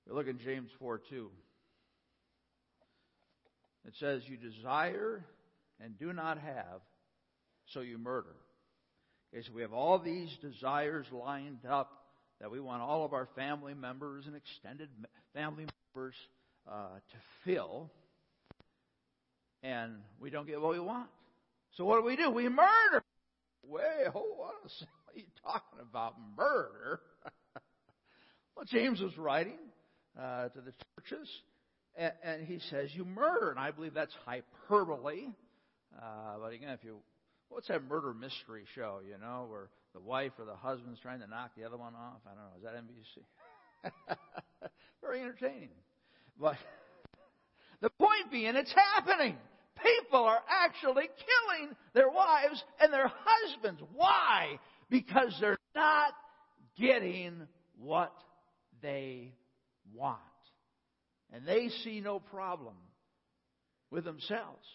We 0.08 0.16
look 0.16 0.28
in 0.28 0.40
James 0.40 0.70
4 0.80 1.02
2. 1.10 1.30
It 3.88 3.94
says, 4.00 4.22
You 4.28 4.38
desire 4.38 5.24
and 5.82 5.98
do 6.00 6.14
not 6.14 6.38
have, 6.40 6.82
so 7.74 7.82
you 7.82 7.98
murder. 7.98 8.36
Okay, 9.34 9.46
so 9.46 9.54
we 9.54 9.62
have 9.62 9.74
all 9.74 10.00
these 10.00 10.30
desires 10.42 11.06
lined 11.12 11.66
up 11.70 11.92
that 12.40 12.50
we 12.50 12.60
want 12.60 12.82
all 12.82 13.04
of 13.04 13.14
our 13.14 13.28
family 13.36 13.74
members 13.74 14.26
and 14.28 14.36
extended 14.36 14.90
family 15.34 15.66
members 15.96 16.16
uh, 16.70 16.88
to 16.96 17.18
fill, 17.44 17.90
and 19.64 19.94
we 20.22 20.30
don't 20.30 20.48
get 20.48 20.62
what 20.62 20.72
we 20.74 20.80
want. 20.80 21.10
So 21.76 21.84
what 21.84 22.00
do 22.00 22.06
we 22.06 22.16
do? 22.16 22.32
We 22.32 22.48
murder. 22.48 23.04
Wait, 23.64 24.08
hold 24.14 24.40
on 24.42 24.54
a 24.66 24.70
second. 24.70 24.88
What 25.06 25.16
are 25.16 25.20
you 25.20 25.26
talking 25.44 25.80
about? 25.82 26.16
Murder? 26.38 27.02
well, 28.56 28.66
James 28.66 29.02
was 29.02 29.18
writing 29.18 29.58
uh, 30.20 30.50
to 30.50 30.62
the 30.62 30.74
churches, 30.96 31.30
and, 31.96 32.14
and, 32.24 32.48
he 32.48 32.60
says, 32.70 32.90
You 32.94 33.06
murder. 33.06 33.50
And 33.52 33.60
I 33.60 33.72
believe 33.72 33.94
that's 33.94 34.14
hyperbole. 34.26 35.28
Uh, 35.98 36.40
but 36.42 36.54
again, 36.54 36.70
if 36.70 36.84
you. 36.84 36.98
What's 37.50 37.70
that 37.70 37.88
murder 37.88 38.14
mystery 38.14 38.66
show, 38.76 39.00
you 39.08 39.18
know, 39.18 39.46
where 39.50 39.70
the 39.94 40.02
wife 40.02 40.34
or 40.38 40.44
the 40.44 40.56
husband's 40.56 41.00
trying 41.00 41.22
to 41.22 41.28
knock 41.28 41.52
the 41.58 41.64
other 41.64 41.78
one 41.78 41.94
off? 41.96 42.20
I 42.26 42.32
don't 42.32 42.44
know. 42.44 42.58
Is 42.58 42.64
that 42.64 42.76
NBC? 42.76 44.18
Very 45.02 45.22
entertaining. 45.22 45.70
But 46.38 46.58
the 47.82 47.90
point 47.90 48.32
being, 48.32 48.56
it's 48.56 48.74
happening. 48.96 49.38
People 49.82 50.26
are 50.26 50.42
actually 50.50 51.06
killing 51.06 51.74
their 51.94 52.10
wives 52.10 52.62
and 52.82 52.92
their 52.92 53.10
husbands. 53.24 53.82
Why? 53.96 54.60
Because 54.90 55.34
they're 55.40 55.58
not 55.74 56.14
getting 56.78 57.48
what 57.80 58.14
they 58.82 59.32
want. 59.94 60.20
And 61.34 61.46
they 61.46 61.70
see 61.84 62.00
no 62.00 62.20
problem 62.20 62.76
with 63.92 64.06
themselves. 64.06 64.66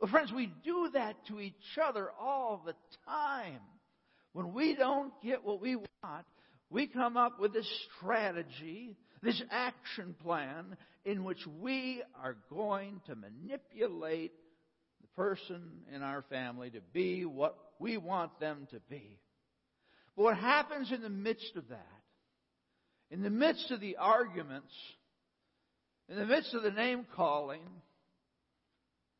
Well, 0.00 0.10
friends, 0.10 0.32
we 0.32 0.52
do 0.64 0.90
that 0.94 1.16
to 1.28 1.40
each 1.40 1.54
other 1.82 2.10
all 2.20 2.62
the 2.64 2.74
time. 3.06 3.60
When 4.32 4.52
we 4.52 4.74
don't 4.74 5.12
get 5.22 5.44
what 5.44 5.60
we 5.60 5.76
want, 5.76 6.26
we 6.68 6.86
come 6.86 7.16
up 7.16 7.40
with 7.40 7.52
this 7.52 7.68
strategy, 7.96 8.96
this 9.22 9.40
action 9.50 10.14
plan 10.22 10.76
in 11.04 11.24
which 11.24 11.40
we 11.60 12.02
are 12.22 12.36
going 12.50 13.00
to 13.06 13.14
manipulate 13.14 14.32
the 15.00 15.08
person 15.16 15.62
in 15.94 16.02
our 16.02 16.22
family 16.28 16.70
to 16.70 16.80
be 16.92 17.24
what 17.24 17.56
we 17.78 17.96
want 17.96 18.38
them 18.40 18.66
to 18.72 18.80
be. 18.90 19.18
But 20.16 20.24
what 20.24 20.36
happens 20.36 20.92
in 20.92 21.02
the 21.02 21.08
midst 21.08 21.56
of 21.56 21.68
that, 21.68 21.86
in 23.10 23.22
the 23.22 23.30
midst 23.30 23.70
of 23.70 23.80
the 23.80 23.96
arguments, 23.96 24.72
in 26.08 26.16
the 26.16 26.26
midst 26.26 26.54
of 26.54 26.62
the 26.62 26.70
name 26.70 27.06
calling, 27.14 27.62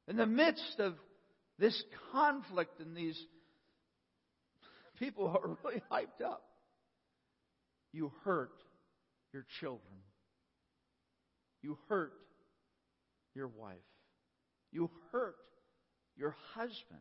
in 0.09 0.17
the 0.17 0.27
midst 0.27 0.79
of 0.79 0.95
this 1.59 1.81
conflict 2.13 2.81
and 2.81 2.97
these 2.97 3.21
people 4.99 5.29
are 5.29 5.57
really 5.65 5.83
hyped 5.91 6.25
up, 6.25 6.43
you 7.93 8.13
hurt 8.25 8.53
your 9.33 9.45
children. 9.61 9.81
You 11.63 11.79
hurt 11.89 12.13
your 13.35 13.49
wife. 13.49 13.77
You 14.73 14.91
hurt 15.13 15.37
your 16.17 16.37
husband. 16.55 17.01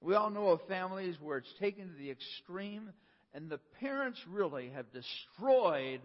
We 0.00 0.14
all 0.14 0.30
know 0.30 0.48
of 0.48 0.60
families 0.68 1.16
where 1.20 1.38
it's 1.38 1.54
taken 1.60 1.88
to 1.88 1.94
the 1.94 2.10
extreme, 2.10 2.90
and 3.34 3.48
the 3.48 3.60
parents 3.80 4.18
really 4.30 4.70
have 4.70 4.86
destroyed 4.92 6.00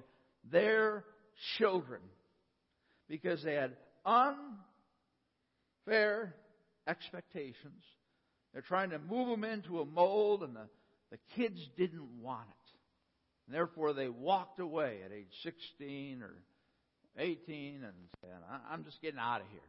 their 0.49 1.03
children 1.57 2.01
because 3.09 3.43
they 3.43 3.53
had 3.53 3.75
unfair 5.85 6.33
expectations. 6.87 7.83
They're 8.53 8.61
trying 8.61 8.91
to 8.91 8.99
move 8.99 9.27
them 9.27 9.43
into 9.43 9.81
a 9.81 9.85
mold, 9.85 10.43
and 10.43 10.55
the, 10.55 10.67
the 11.11 11.17
kids 11.35 11.59
didn't 11.77 12.21
want 12.21 12.47
it. 12.47 12.55
And 13.45 13.55
therefore, 13.55 13.93
they 13.93 14.09
walked 14.09 14.59
away 14.59 14.99
at 15.05 15.11
age 15.11 15.31
16 15.43 16.21
or 16.21 16.33
18 17.17 17.83
and 17.83 17.93
said, 18.21 18.29
I'm 18.71 18.83
just 18.83 19.01
getting 19.01 19.19
out 19.19 19.41
of 19.41 19.47
here. 19.51 19.61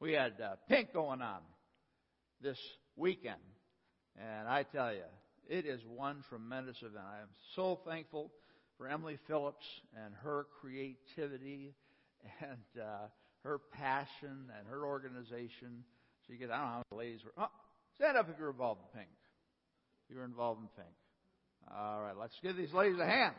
We 0.00 0.12
had 0.12 0.40
uh, 0.40 0.56
Pink 0.68 0.92
going 0.92 1.22
on 1.22 1.40
this 2.40 2.58
weekend, 2.96 3.36
and 4.20 4.48
I 4.48 4.64
tell 4.64 4.92
you, 4.92 5.04
it 5.48 5.66
is 5.66 5.80
one 5.86 6.24
tremendous 6.28 6.76
event. 6.78 7.04
I 7.04 7.22
am 7.22 7.28
so 7.54 7.80
thankful 7.86 8.30
for 8.78 8.88
Emily 8.88 9.18
Phillips 9.26 9.64
and 10.04 10.14
her 10.22 10.46
creativity 10.60 11.74
and 12.40 12.82
uh, 12.82 13.06
her 13.42 13.60
passion 13.72 14.50
and 14.58 14.66
her 14.68 14.86
organization. 14.86 15.84
So 16.26 16.32
you 16.32 16.38
get, 16.38 16.50
I 16.50 16.56
don't 16.56 16.64
know 16.64 16.72
how 16.72 16.82
many 16.90 17.08
ladies 17.08 17.24
were. 17.24 17.32
Oh, 17.36 17.50
stand 17.96 18.16
up 18.16 18.28
if 18.30 18.38
you're 18.38 18.50
involved 18.50 18.80
in 18.92 19.00
pink. 19.00 19.12
You 20.08 20.16
were 20.16 20.24
involved 20.24 20.60
in 20.60 20.68
pink. 20.76 20.94
All 21.74 22.02
right, 22.02 22.16
let's 22.16 22.34
give 22.42 22.56
these 22.56 22.72
ladies 22.72 22.98
a 22.98 23.06
hand. 23.06 23.34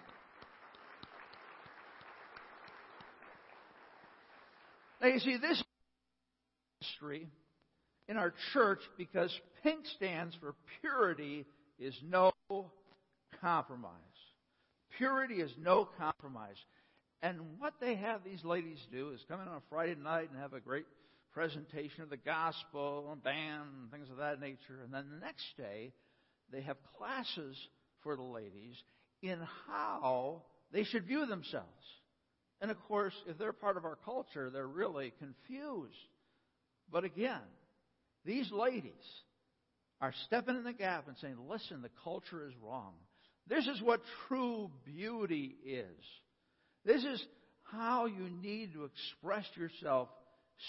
Now 5.01 5.07
you 5.07 5.19
see, 5.19 5.37
this 5.37 5.61
history 6.81 7.27
in 8.07 8.17
our 8.17 8.33
church 8.53 8.79
because 8.97 9.31
pink 9.63 9.85
stands 9.97 10.35
for 10.39 10.55
purity 10.81 11.45
is 11.79 11.95
no 12.07 12.31
compromise. 13.41 13.91
Purity 14.97 15.35
is 15.35 15.51
no 15.59 15.87
compromise. 15.97 16.57
And 17.21 17.39
what 17.59 17.73
they 17.81 17.95
have 17.95 18.23
these 18.23 18.43
ladies 18.43 18.79
do 18.91 19.11
is 19.11 19.25
come 19.27 19.41
in 19.41 19.47
on 19.47 19.57
a 19.57 19.69
Friday 19.69 19.95
night 20.01 20.29
and 20.31 20.39
have 20.39 20.53
a 20.53 20.59
great 20.59 20.85
presentation 21.33 22.01
of 22.01 22.09
the 22.09 22.17
gospel 22.17 23.09
and 23.11 23.21
band 23.23 23.63
and 23.81 23.91
things 23.91 24.09
of 24.09 24.17
that 24.17 24.39
nature. 24.39 24.81
And 24.83 24.93
then 24.93 25.05
the 25.09 25.25
next 25.25 25.45
day, 25.57 25.91
they 26.51 26.61
have 26.61 26.77
classes 26.97 27.57
for 28.03 28.15
the 28.15 28.21
ladies 28.21 28.75
in 29.21 29.39
how 29.67 30.43
they 30.71 30.83
should 30.83 31.05
view 31.05 31.25
themselves. 31.25 31.67
And 32.61 32.71
of 32.71 32.81
course, 32.87 33.13
if 33.27 33.37
they're 33.37 33.53
part 33.53 33.77
of 33.77 33.85
our 33.85 33.97
culture, 34.05 34.49
they're 34.49 34.67
really 34.67 35.13
confused. 35.19 35.97
But 36.91 37.03
again, 37.03 37.41
these 38.23 38.51
ladies 38.51 38.93
are 40.01 40.13
stepping 40.25 40.55
in 40.55 40.63
the 40.63 40.73
gap 40.73 41.07
and 41.07 41.17
saying, 41.17 41.35
listen, 41.49 41.81
the 41.81 41.89
culture 42.03 42.45
is 42.45 42.53
wrong. 42.61 42.93
This 43.47 43.67
is 43.67 43.81
what 43.81 44.01
true 44.27 44.71
beauty 44.85 45.55
is. 45.65 46.03
This 46.83 47.03
is 47.03 47.23
how 47.63 48.05
you 48.05 48.29
need 48.41 48.73
to 48.73 48.85
express 48.85 49.45
yourself 49.55 50.09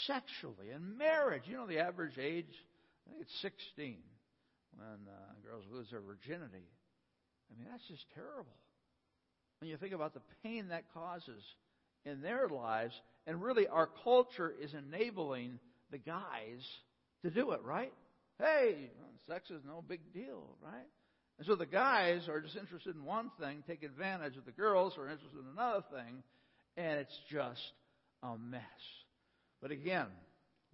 sexually. 0.06 0.70
In 0.74 0.98
marriage, 0.98 1.42
you 1.46 1.56
know 1.56 1.66
the 1.66 1.78
average 1.78 2.18
age? 2.18 2.46
I 3.06 3.10
think 3.10 3.22
it's 3.22 3.42
16 3.42 3.96
when 4.76 4.86
uh, 5.08 5.48
girls 5.48 5.64
lose 5.70 5.86
their 5.90 6.00
virginity. 6.00 6.66
I 7.50 7.58
mean, 7.58 7.68
that's 7.70 7.86
just 7.88 8.04
terrible. 8.14 8.56
When 9.60 9.70
you 9.70 9.76
think 9.76 9.92
about 9.92 10.14
the 10.14 10.20
pain 10.42 10.68
that 10.68 10.84
causes 10.92 11.42
in 12.04 12.20
their 12.20 12.48
lives, 12.48 12.94
and 13.26 13.42
really 13.42 13.66
our 13.66 13.88
culture 14.04 14.52
is 14.60 14.74
enabling 14.74 15.58
the 15.90 15.98
guys 15.98 16.62
to 17.22 17.30
do 17.30 17.52
it, 17.52 17.62
right? 17.62 17.92
Hey, 18.38 18.90
sex 19.26 19.50
is 19.50 19.62
no 19.66 19.82
big 19.86 20.00
deal, 20.12 20.56
right? 20.62 20.86
And 21.38 21.46
so 21.46 21.54
the 21.54 21.66
guys 21.66 22.28
are 22.28 22.40
just 22.40 22.56
interested 22.56 22.94
in 22.94 23.04
one 23.04 23.30
thing, 23.40 23.62
take 23.66 23.82
advantage 23.82 24.36
of 24.36 24.44
the 24.44 24.52
girls 24.52 24.94
who 24.94 25.02
are 25.02 25.10
interested 25.10 25.38
in 25.38 25.52
another 25.52 25.84
thing, 25.92 26.22
and 26.76 27.00
it's 27.00 27.18
just 27.30 27.60
a 28.22 28.36
mess. 28.38 28.62
But 29.60 29.70
again, 29.70 30.06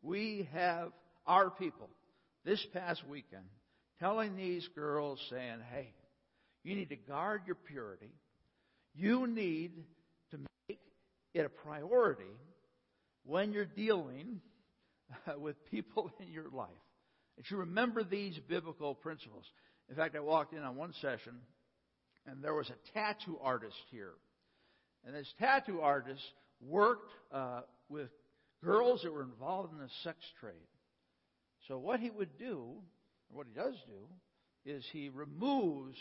we 0.03 0.49
have 0.53 0.91
our 1.27 1.51
people 1.51 1.89
this 2.45 2.65
past 2.73 3.03
weekend 3.09 3.45
telling 4.01 4.37
these 4.37 4.69
girls, 4.75 5.21
saying, 5.31 5.59
hey, 5.73 5.93
you 6.65 6.75
need 6.75 6.89
to 6.89 6.97
guard 6.97 7.43
your 7.47 7.55
purity. 7.55 8.13
You 8.95 9.27
need 9.27 9.73
to 10.33 10.39
make 10.69 10.81
it 11.35 11.47
a 11.47 11.49
priority 11.49 12.25
when 13.25 13.53
you're 13.53 13.65
dealing 13.65 14.41
with 15.39 15.57
people 15.71 16.11
in 16.21 16.33
your 16.33 16.49
life. 16.53 16.69
And 17.37 17.47
you 17.51 17.59
remember 17.59 18.05
these 18.05 18.39
biblical 18.49 18.95
principles. 18.95 19.45
In 19.89 19.97
fact, 19.97 20.17
I 20.17 20.21
walked 20.21 20.53
in 20.53 20.63
on 20.63 20.77
one 20.77 20.93
session, 21.01 21.35
and 22.27 22.43
there 22.43 22.55
was 22.55 22.71
a 22.71 22.93
tattoo 22.93 23.39
artist 23.43 23.77
here. 23.91 24.13
And 25.05 25.15
this 25.15 25.33
tattoo 25.39 25.81
artist 25.81 26.23
worked 26.61 27.11
uh, 27.33 27.63
with 27.89 28.09
girls 28.63 29.03
that 29.03 29.13
were 29.13 29.23
involved 29.23 29.73
in 29.73 29.79
the 29.79 29.89
sex 30.05 30.19
trade. 30.41 30.55
So 31.69 31.79
what 31.79 32.01
he 32.01 32.11
would 32.11 32.39
do, 32.39 32.75
or 33.31 33.39
what 33.39 33.47
he 33.47 33.55
does 33.55 33.75
do, 33.87 34.71
is 34.71 34.85
he 34.93 35.09
removes 35.09 35.97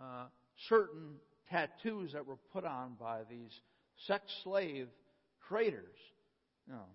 uh, 0.00 0.26
certain 0.68 1.14
tattoos 1.50 2.12
that 2.12 2.26
were 2.26 2.38
put 2.52 2.64
on 2.64 2.94
by 2.98 3.20
these 3.30 3.50
sex 4.06 4.24
slave 4.42 4.88
traders. 5.48 5.98
You 6.66 6.74
know, 6.74 6.86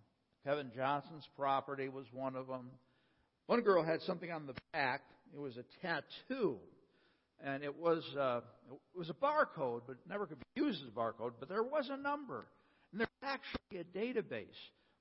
Kevin 0.46 0.72
Johnson's 0.76 1.28
property 1.38 1.90
was 1.90 2.06
one 2.12 2.36
of 2.36 2.48
them. 2.48 2.70
One 3.48 3.62
girl 3.62 3.82
had 3.84 4.02
something 4.02 4.32
on 4.32 4.46
the 4.46 4.54
back. 4.74 5.02
It 5.34 5.40
was 5.40 5.58
a 5.58 5.64
tattoo, 5.82 6.58
and 7.44 7.64
it 7.64 7.78
was 7.78 8.04
uh, 8.18 8.42
it 8.70 8.98
was 8.98 9.10
a 9.10 9.14
barcode, 9.14 9.82
but 9.88 9.98
never 10.08 10.26
could 10.26 10.40
be 10.40 10.62
used 10.62 10.82
as 10.82 10.90
a 10.90 10.92
barcode. 10.92 11.34
But 11.40 11.50
there 11.50 11.64
was 11.64 11.90
a 11.90 11.98
number, 11.98 12.46
and 12.92 13.00
there's 13.00 13.10
actually 13.24 13.80
a 13.80 13.98
database 13.98 14.46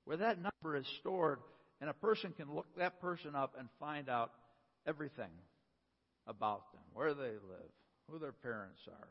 where 0.05 0.17
that 0.17 0.37
number 0.37 0.77
is 0.77 0.85
stored, 1.01 1.39
and 1.81 1.89
a 1.89 1.93
person 1.93 2.33
can 2.37 2.53
look 2.55 2.67
that 2.77 3.01
person 3.01 3.35
up 3.35 3.55
and 3.59 3.67
find 3.79 4.09
out 4.09 4.31
everything 4.87 5.31
about 6.25 6.71
them, 6.71 6.83
where 6.93 7.13
they 7.13 7.21
live, 7.23 7.71
who 8.09 8.17
their 8.17 8.31
parents 8.31 8.79
are, 8.87 9.07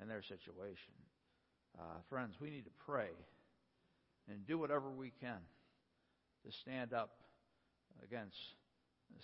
and 0.00 0.10
their 0.10 0.22
situation. 0.22 0.94
Uh, 1.78 1.98
friends, 2.08 2.34
we 2.40 2.48
need 2.48 2.64
to 2.64 2.70
pray 2.86 3.10
and 4.30 4.46
do 4.46 4.56
whatever 4.56 4.90
we 4.90 5.12
can 5.20 5.38
to 6.46 6.52
stand 6.62 6.94
up 6.94 7.10
against 8.02 8.36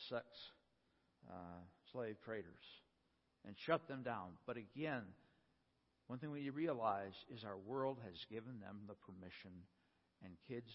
sex 0.08 0.26
uh, 1.28 1.62
slave 1.92 2.16
traders 2.24 2.82
and 3.46 3.56
shut 3.58 3.88
them 3.88 4.02
down. 4.02 4.30
But 4.46 4.56
again, 4.56 5.02
one 6.06 6.18
thing 6.18 6.30
we 6.30 6.50
realize 6.50 7.14
is 7.34 7.44
our 7.44 7.56
world 7.56 7.98
has 8.04 8.24
given 8.30 8.60
them 8.60 8.80
the 8.86 8.94
permission, 8.94 9.52
and 10.24 10.32
kids 10.48 10.70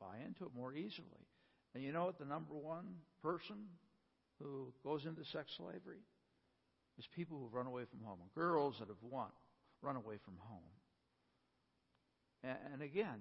buy 0.00 0.18
into 0.24 0.44
it 0.44 0.50
more 0.56 0.74
easily. 0.74 1.26
And 1.74 1.82
you 1.82 1.92
know 1.92 2.04
what 2.04 2.18
the 2.18 2.24
number 2.24 2.54
one 2.54 2.86
person 3.22 3.56
who 4.40 4.72
goes 4.84 5.06
into 5.06 5.24
sex 5.24 5.52
slavery 5.56 6.02
is 6.98 7.06
people 7.14 7.38
who 7.38 7.56
run 7.56 7.66
away 7.66 7.84
from 7.90 8.00
home, 8.04 8.18
girls 8.34 8.76
that 8.78 8.88
have 8.88 8.96
run 9.82 9.96
away 9.96 10.16
from 10.24 10.34
home. 10.38 10.60
And 12.72 12.82
again, 12.82 13.20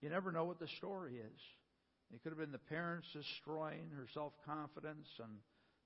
you 0.00 0.10
never 0.10 0.32
know 0.32 0.44
what 0.44 0.58
the 0.58 0.66
story 0.66 1.14
is. 1.14 1.40
It 2.14 2.22
could 2.22 2.30
have 2.30 2.38
been 2.38 2.52
the 2.52 2.58
parents 2.58 3.06
destroying 3.12 3.90
her 3.96 4.06
self 4.12 4.32
confidence 4.44 5.08
and 5.22 5.32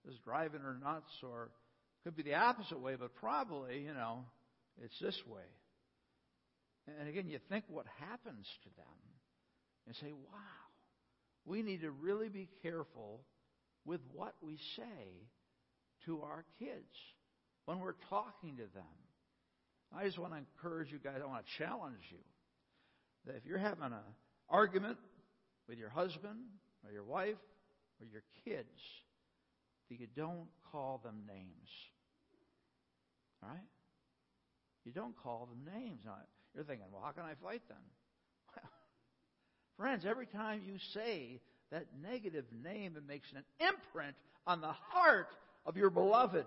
just 0.06 0.22
driving 0.24 0.60
her 0.60 0.76
nuts, 0.82 1.12
or 1.22 1.44
it 1.44 2.04
could 2.04 2.16
be 2.16 2.22
the 2.22 2.34
opposite 2.34 2.80
way, 2.80 2.96
but 2.98 3.14
probably, 3.14 3.80
you 3.80 3.94
know, 3.94 4.24
it's 4.82 4.98
this 5.00 5.20
way. 5.26 5.46
And 6.98 7.08
again, 7.08 7.28
you 7.28 7.38
think 7.48 7.64
what 7.68 7.86
happens 8.00 8.46
to 8.64 8.68
them 8.76 8.86
and 9.86 9.96
say, 9.96 10.12
wow, 10.12 10.66
we 11.44 11.62
need 11.62 11.82
to 11.82 11.90
really 11.90 12.28
be 12.28 12.48
careful 12.62 13.20
with 13.84 14.00
what 14.12 14.34
we 14.42 14.58
say 14.76 15.26
to 16.06 16.22
our 16.22 16.44
kids 16.58 16.92
when 17.64 17.80
we're 17.80 17.94
talking 18.10 18.56
to 18.56 18.64
them. 18.74 18.84
I 19.96 20.04
just 20.04 20.18
want 20.18 20.32
to 20.32 20.38
encourage 20.38 20.90
you 20.90 20.98
guys, 20.98 21.20
I 21.22 21.26
want 21.26 21.44
to 21.46 21.64
challenge 21.64 22.02
you 22.10 22.18
that 23.26 23.36
if 23.36 23.46
you're 23.46 23.58
having 23.58 23.84
an 23.84 23.94
argument 24.48 24.98
with 25.68 25.78
your 25.78 25.88
husband 25.88 26.38
or 26.84 26.92
your 26.92 27.04
wife 27.04 27.36
or 28.00 28.06
your 28.06 28.22
kids, 28.44 28.80
that 29.88 30.00
you 30.00 30.06
don't 30.16 30.48
call 30.72 31.00
them 31.02 31.22
names. 31.26 31.68
All 33.42 33.48
right? 33.50 33.60
You 34.84 34.92
don't 34.92 35.16
call 35.22 35.46
them 35.46 35.72
names. 35.74 36.00
Now, 36.04 36.16
you're 36.54 36.64
thinking, 36.64 36.86
well, 36.92 37.02
how 37.04 37.12
can 37.12 37.24
I 37.24 37.34
fight 37.42 37.66
them? 37.68 37.78
Well, 38.54 38.70
friends, 39.76 40.04
every 40.08 40.26
time 40.26 40.62
you 40.64 40.76
say 40.94 41.40
that 41.70 41.86
negative 42.02 42.44
name, 42.62 42.96
it 42.96 43.06
makes 43.06 43.26
an 43.34 43.42
imprint 43.60 44.16
on 44.46 44.60
the 44.60 44.72
heart 44.72 45.28
of 45.64 45.76
your 45.76 45.90
beloved. 45.90 46.46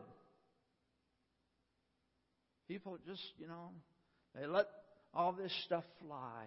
People 2.68 2.98
just, 3.06 3.22
you 3.40 3.48
know, 3.48 3.72
they 4.36 4.46
let 4.46 4.68
all 5.14 5.34
this 5.34 5.52
stuff 5.66 5.84
fly, 6.06 6.46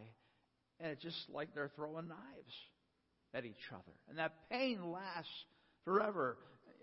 and 0.80 0.90
it's 0.92 1.02
just 1.02 1.28
like 1.32 1.54
they're 1.54 1.70
throwing 1.76 2.08
knives 2.08 2.54
at 3.34 3.44
each 3.44 3.70
other. 3.72 3.92
And 4.08 4.18
that 4.18 4.34
pain 4.50 4.78
lasts 4.90 5.30
forever. 5.84 6.36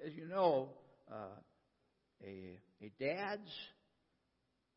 As 0.05 0.13
you 0.13 0.27
know, 0.27 0.69
uh, 1.11 1.35
a, 2.23 2.57
a 2.81 2.91
dad's 2.99 3.49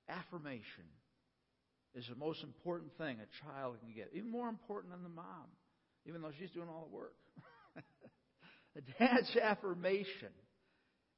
affirmation 0.09 0.85
is 1.95 2.05
the 2.09 2.17
most 2.17 2.43
important 2.43 2.97
thing 2.99 3.19
a 3.19 3.45
child 3.45 3.77
can 3.81 3.93
get, 3.95 4.11
even 4.15 4.31
more 4.31 4.49
important 4.49 4.93
than 4.93 5.03
the 5.03 5.09
mom, 5.09 5.47
even 6.07 6.23
though 6.23 6.33
she's 6.39 6.51
doing 6.51 6.69
all 6.69 6.89
the 6.91 6.97
work. 6.97 7.15
a 8.77 8.81
dad's 8.99 9.37
affirmation. 9.37 10.31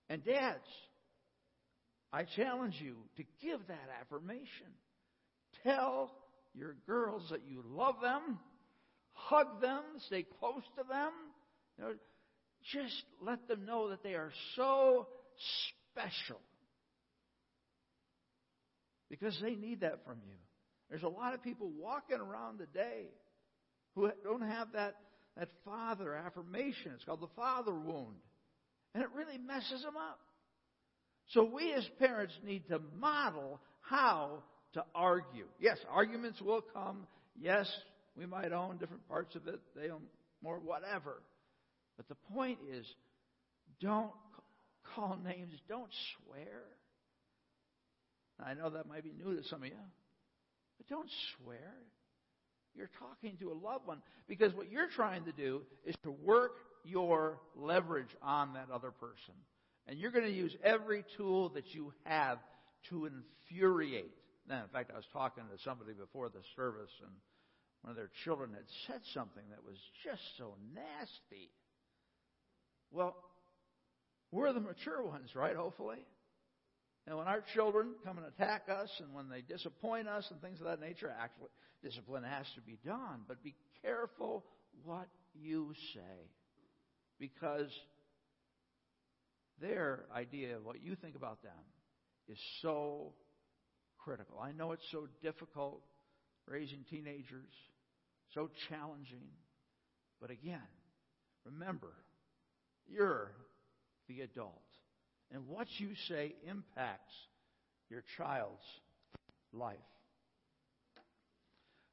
And 0.08 0.24
dads, 0.24 0.66
I 2.12 2.24
challenge 2.36 2.74
you 2.78 2.96
to 3.16 3.24
give 3.42 3.60
that 3.68 3.88
affirmation. 4.00 4.74
Tell 5.62 6.10
your 6.54 6.76
girls 6.86 7.22
that 7.30 7.42
you 7.48 7.64
love 7.68 7.96
them, 8.00 8.38
hug 9.12 9.60
them, 9.60 9.82
stay 10.06 10.24
close 10.40 10.62
to 10.76 10.84
them. 10.88 11.10
You 11.78 11.84
know, 11.84 11.94
just 12.72 13.04
let 13.20 13.46
them 13.48 13.66
know 13.66 13.90
that 13.90 14.02
they 14.02 14.14
are 14.14 14.32
so 14.56 15.06
special. 15.92 16.40
Because 19.10 19.38
they 19.42 19.54
need 19.54 19.80
that 19.80 20.04
from 20.04 20.18
you. 20.26 20.36
There's 20.88 21.02
a 21.02 21.08
lot 21.08 21.34
of 21.34 21.42
people 21.42 21.70
walking 21.78 22.18
around 22.18 22.58
today 22.58 23.06
who 23.94 24.10
don't 24.22 24.42
have 24.42 24.72
that, 24.72 24.96
that 25.36 25.48
father 25.64 26.14
affirmation. 26.14 26.92
It's 26.94 27.04
called 27.04 27.20
the 27.20 27.28
father 27.36 27.72
wound. 27.72 28.16
And 28.94 29.02
it 29.02 29.10
really 29.14 29.38
messes 29.38 29.82
them 29.82 29.96
up. 29.96 30.20
So 31.30 31.44
we 31.44 31.72
as 31.72 31.84
parents 31.98 32.34
need 32.44 32.68
to 32.68 32.80
model 32.98 33.60
how 33.80 34.42
to 34.74 34.84
argue. 34.94 35.46
Yes, 35.58 35.78
arguments 35.90 36.40
will 36.40 36.62
come. 36.72 37.06
Yes, 37.40 37.70
we 38.16 38.26
might 38.26 38.52
own 38.52 38.76
different 38.76 39.08
parts 39.08 39.34
of 39.34 39.46
it. 39.48 39.60
They 39.74 39.90
own 39.90 40.02
more, 40.42 40.58
whatever. 40.58 41.22
But 41.96 42.08
the 42.08 42.16
point 42.34 42.58
is, 42.70 42.86
don't 43.80 44.12
call 44.94 45.18
names. 45.24 45.52
Don't 45.68 45.90
swear. 46.26 46.62
I 48.44 48.54
know 48.54 48.70
that 48.70 48.88
might 48.88 49.04
be 49.04 49.12
new 49.12 49.36
to 49.36 49.48
some 49.48 49.62
of 49.62 49.68
you, 49.68 49.74
but 50.76 50.88
don't 50.88 51.08
swear. 51.36 51.74
You're 52.74 52.90
talking 52.98 53.36
to 53.38 53.52
a 53.52 53.54
loved 53.54 53.86
one 53.86 54.02
because 54.26 54.52
what 54.54 54.70
you're 54.70 54.88
trying 54.88 55.24
to 55.24 55.32
do 55.32 55.62
is 55.86 55.94
to 56.02 56.10
work 56.10 56.56
your 56.84 57.38
leverage 57.56 58.08
on 58.20 58.54
that 58.54 58.68
other 58.72 58.90
person. 58.90 59.34
And 59.86 59.98
you're 59.98 60.10
going 60.10 60.24
to 60.24 60.32
use 60.32 60.54
every 60.64 61.04
tool 61.16 61.50
that 61.50 61.74
you 61.74 61.92
have 62.04 62.38
to 62.90 63.06
infuriate. 63.06 64.12
In 64.50 64.68
fact, 64.72 64.90
I 64.92 64.96
was 64.96 65.08
talking 65.12 65.44
to 65.44 65.62
somebody 65.64 65.92
before 65.92 66.28
the 66.28 66.42
service, 66.54 66.92
and 67.02 67.12
one 67.82 67.90
of 67.90 67.96
their 67.96 68.10
children 68.24 68.50
had 68.52 68.68
said 68.86 69.00
something 69.12 69.42
that 69.50 69.64
was 69.64 69.78
just 70.04 70.22
so 70.36 70.54
nasty. 70.74 71.50
Well, 72.90 73.16
we're 74.30 74.52
the 74.52 74.60
mature 74.60 75.02
ones, 75.02 75.30
right? 75.34 75.56
Hopefully. 75.56 76.04
And 77.06 77.16
when 77.18 77.28
our 77.28 77.42
children 77.54 77.94
come 78.04 78.18
and 78.18 78.26
attack 78.26 78.68
us 78.70 78.88
and 79.00 79.14
when 79.14 79.28
they 79.28 79.42
disappoint 79.42 80.08
us 80.08 80.26
and 80.30 80.40
things 80.40 80.60
of 80.60 80.66
that 80.66 80.80
nature, 80.80 81.12
actually, 81.20 81.50
discipline 81.82 82.24
has 82.24 82.46
to 82.54 82.60
be 82.62 82.78
done. 82.84 83.20
But 83.28 83.42
be 83.42 83.54
careful 83.82 84.44
what 84.84 85.08
you 85.34 85.72
say. 85.94 86.30
Because 87.18 87.68
their 89.60 90.04
idea 90.14 90.56
of 90.56 90.64
what 90.64 90.82
you 90.82 90.96
think 90.96 91.14
about 91.14 91.42
them 91.42 91.52
is 92.28 92.38
so 92.62 93.12
critical. 94.04 94.38
I 94.38 94.52
know 94.52 94.72
it's 94.72 94.86
so 94.92 95.08
difficult 95.22 95.80
raising 96.46 96.84
teenagers, 96.90 97.52
so 98.34 98.50
challenging. 98.68 99.28
But 100.20 100.30
again, 100.30 100.60
remember, 101.44 101.92
you're 102.86 103.32
the 104.08 104.20
adult. 104.20 104.60
And 105.32 105.48
what 105.48 105.66
you 105.78 105.90
say 106.08 106.34
impacts 106.48 107.14
your 107.90 108.02
child's 108.16 108.62
life. 109.52 109.76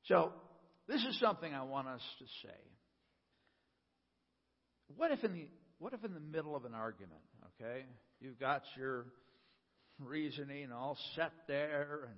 So, 0.05 0.31
this 0.87 1.01
is 1.03 1.19
something 1.19 1.53
I 1.53 1.63
want 1.63 1.87
us 1.87 2.01
to 2.19 2.25
say. 2.43 2.57
What 4.97 5.11
if 5.11 5.23
in 5.23 5.33
the 5.33 5.47
what 5.79 5.93
if 5.93 6.03
in 6.03 6.13
the 6.13 6.19
middle 6.19 6.55
of 6.55 6.65
an 6.65 6.73
argument, 6.73 7.21
okay, 7.59 7.85
you've 8.19 8.39
got 8.39 8.61
your 8.77 9.05
reasoning 9.99 10.71
all 10.71 10.97
set 11.15 11.31
there 11.47 12.07
and 12.09 12.15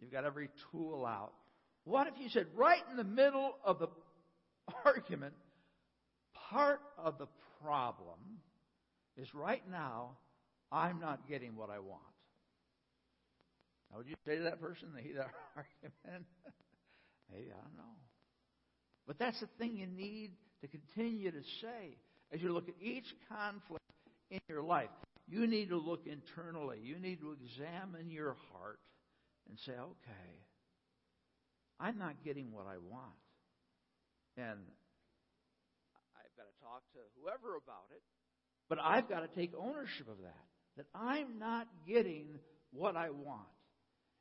you've 0.00 0.12
got 0.12 0.24
every 0.24 0.48
tool 0.70 1.06
out. 1.06 1.32
What 1.84 2.06
if 2.06 2.14
you 2.18 2.28
said 2.28 2.46
right 2.54 2.82
in 2.90 2.96
the 2.96 3.04
middle 3.04 3.54
of 3.64 3.78
the 3.78 3.88
argument, 4.84 5.34
part 6.50 6.80
of 6.98 7.18
the 7.18 7.26
problem 7.62 8.18
is 9.16 9.32
right 9.34 9.62
now, 9.70 10.16
I'm 10.72 11.00
not 11.00 11.28
getting 11.28 11.56
what 11.56 11.70
I 11.70 11.78
want. 11.78 12.02
Now, 13.90 13.98
would 13.98 14.08
you 14.08 14.14
say 14.26 14.36
to 14.36 14.42
that 14.44 14.60
person 14.60 14.88
the 14.94 15.02
heat 15.02 15.16
of 15.16 15.26
argument? 15.56 16.26
Maybe, 17.32 17.46
I 17.50 17.62
don't 17.62 17.76
know. 17.76 17.94
But 19.06 19.18
that's 19.18 19.38
the 19.40 19.48
thing 19.58 19.76
you 19.76 19.86
need 19.86 20.32
to 20.62 20.68
continue 20.68 21.30
to 21.30 21.42
say 21.60 21.96
as 22.32 22.40
you 22.40 22.52
look 22.52 22.68
at 22.68 22.74
each 22.80 23.06
conflict 23.28 23.84
in 24.30 24.40
your 24.48 24.62
life. 24.62 24.88
You 25.26 25.46
need 25.46 25.70
to 25.70 25.78
look 25.78 26.06
internally. 26.06 26.78
You 26.82 26.98
need 26.98 27.20
to 27.20 27.32
examine 27.32 28.10
your 28.10 28.36
heart 28.52 28.78
and 29.48 29.58
say, 29.64 29.72
okay, 29.72 30.30
I'm 31.80 31.98
not 31.98 32.14
getting 32.24 32.52
what 32.52 32.66
I 32.66 32.76
want. 32.78 33.14
And 34.36 34.58
I've 36.16 36.36
got 36.36 36.44
to 36.44 36.56
talk 36.62 36.82
to 36.92 37.00
whoever 37.20 37.56
about 37.56 37.88
it, 37.94 38.02
but 38.68 38.78
I've 38.82 39.08
got 39.08 39.20
to 39.20 39.28
take 39.28 39.52
ownership 39.58 40.08
of 40.08 40.18
that. 40.22 40.44
That 40.76 40.86
I'm 40.94 41.38
not 41.38 41.68
getting 41.86 42.38
what 42.72 42.96
I 42.96 43.10
want. 43.10 43.46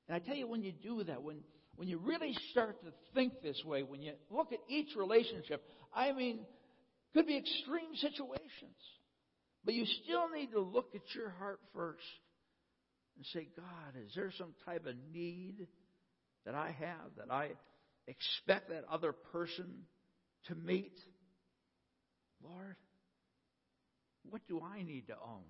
And 0.08 0.16
I 0.16 0.20
tell 0.20 0.36
you, 0.36 0.48
when 0.48 0.62
you 0.62 0.72
do 0.72 1.04
that, 1.06 1.24
when, 1.24 1.38
when 1.76 1.88
you 1.88 1.98
really 1.98 2.36
start 2.52 2.82
to 2.84 2.92
think 3.14 3.42
this 3.42 3.62
way, 3.66 3.84
when 3.84 4.02
you 4.02 4.14
look 4.30 4.52
at 4.52 4.60
each 4.70 4.96
relationship, 4.96 5.64
I 5.94 6.12
mean, 6.12 6.40
could 7.14 7.26
be 7.26 7.38
extreme 7.38 7.96
situations. 7.96 8.78
But 9.66 9.74
you 9.74 9.86
still 10.04 10.30
need 10.30 10.52
to 10.52 10.60
look 10.60 10.94
at 10.94 11.16
your 11.16 11.30
heart 11.30 11.60
first 11.74 12.04
and 13.16 13.26
say, 13.28 13.48
God, 13.56 14.02
is 14.06 14.12
there 14.16 14.32
some 14.38 14.54
type 14.66 14.86
of 14.86 14.96
need 15.14 15.68
that 16.46 16.56
I 16.56 16.76
have 16.80 17.16
that 17.18 17.32
I 17.32 17.52
expect 18.08 18.70
that 18.70 18.84
other 18.92 19.14
person 19.14 19.66
to 20.48 20.56
meet? 20.56 20.98
Lord, 22.44 22.76
what 24.30 24.42
do 24.48 24.62
I 24.62 24.84
need 24.84 25.08
to 25.08 25.14
own? 25.14 25.44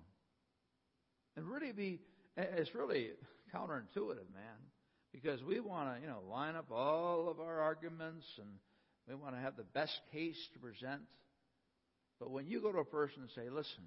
And 1.36 1.46
really 1.46 1.72
be, 1.72 2.00
it's 2.36 2.74
really 2.74 3.10
counterintuitive, 3.52 4.30
man, 4.32 4.60
because 5.12 5.42
we 5.42 5.58
want 5.58 5.96
to, 5.96 6.00
you 6.00 6.06
know, 6.06 6.20
line 6.28 6.54
up 6.54 6.70
all 6.70 7.28
of 7.28 7.40
our 7.40 7.60
arguments 7.60 8.24
and 8.38 8.48
we 9.08 9.14
want 9.14 9.34
to 9.34 9.40
have 9.40 9.56
the 9.56 9.64
best 9.64 9.98
case 10.12 10.36
to 10.52 10.60
present. 10.60 11.02
But 12.20 12.30
when 12.30 12.46
you 12.46 12.60
go 12.60 12.70
to 12.70 12.78
a 12.78 12.84
person 12.84 13.22
and 13.22 13.30
say, 13.34 13.50
listen, 13.50 13.84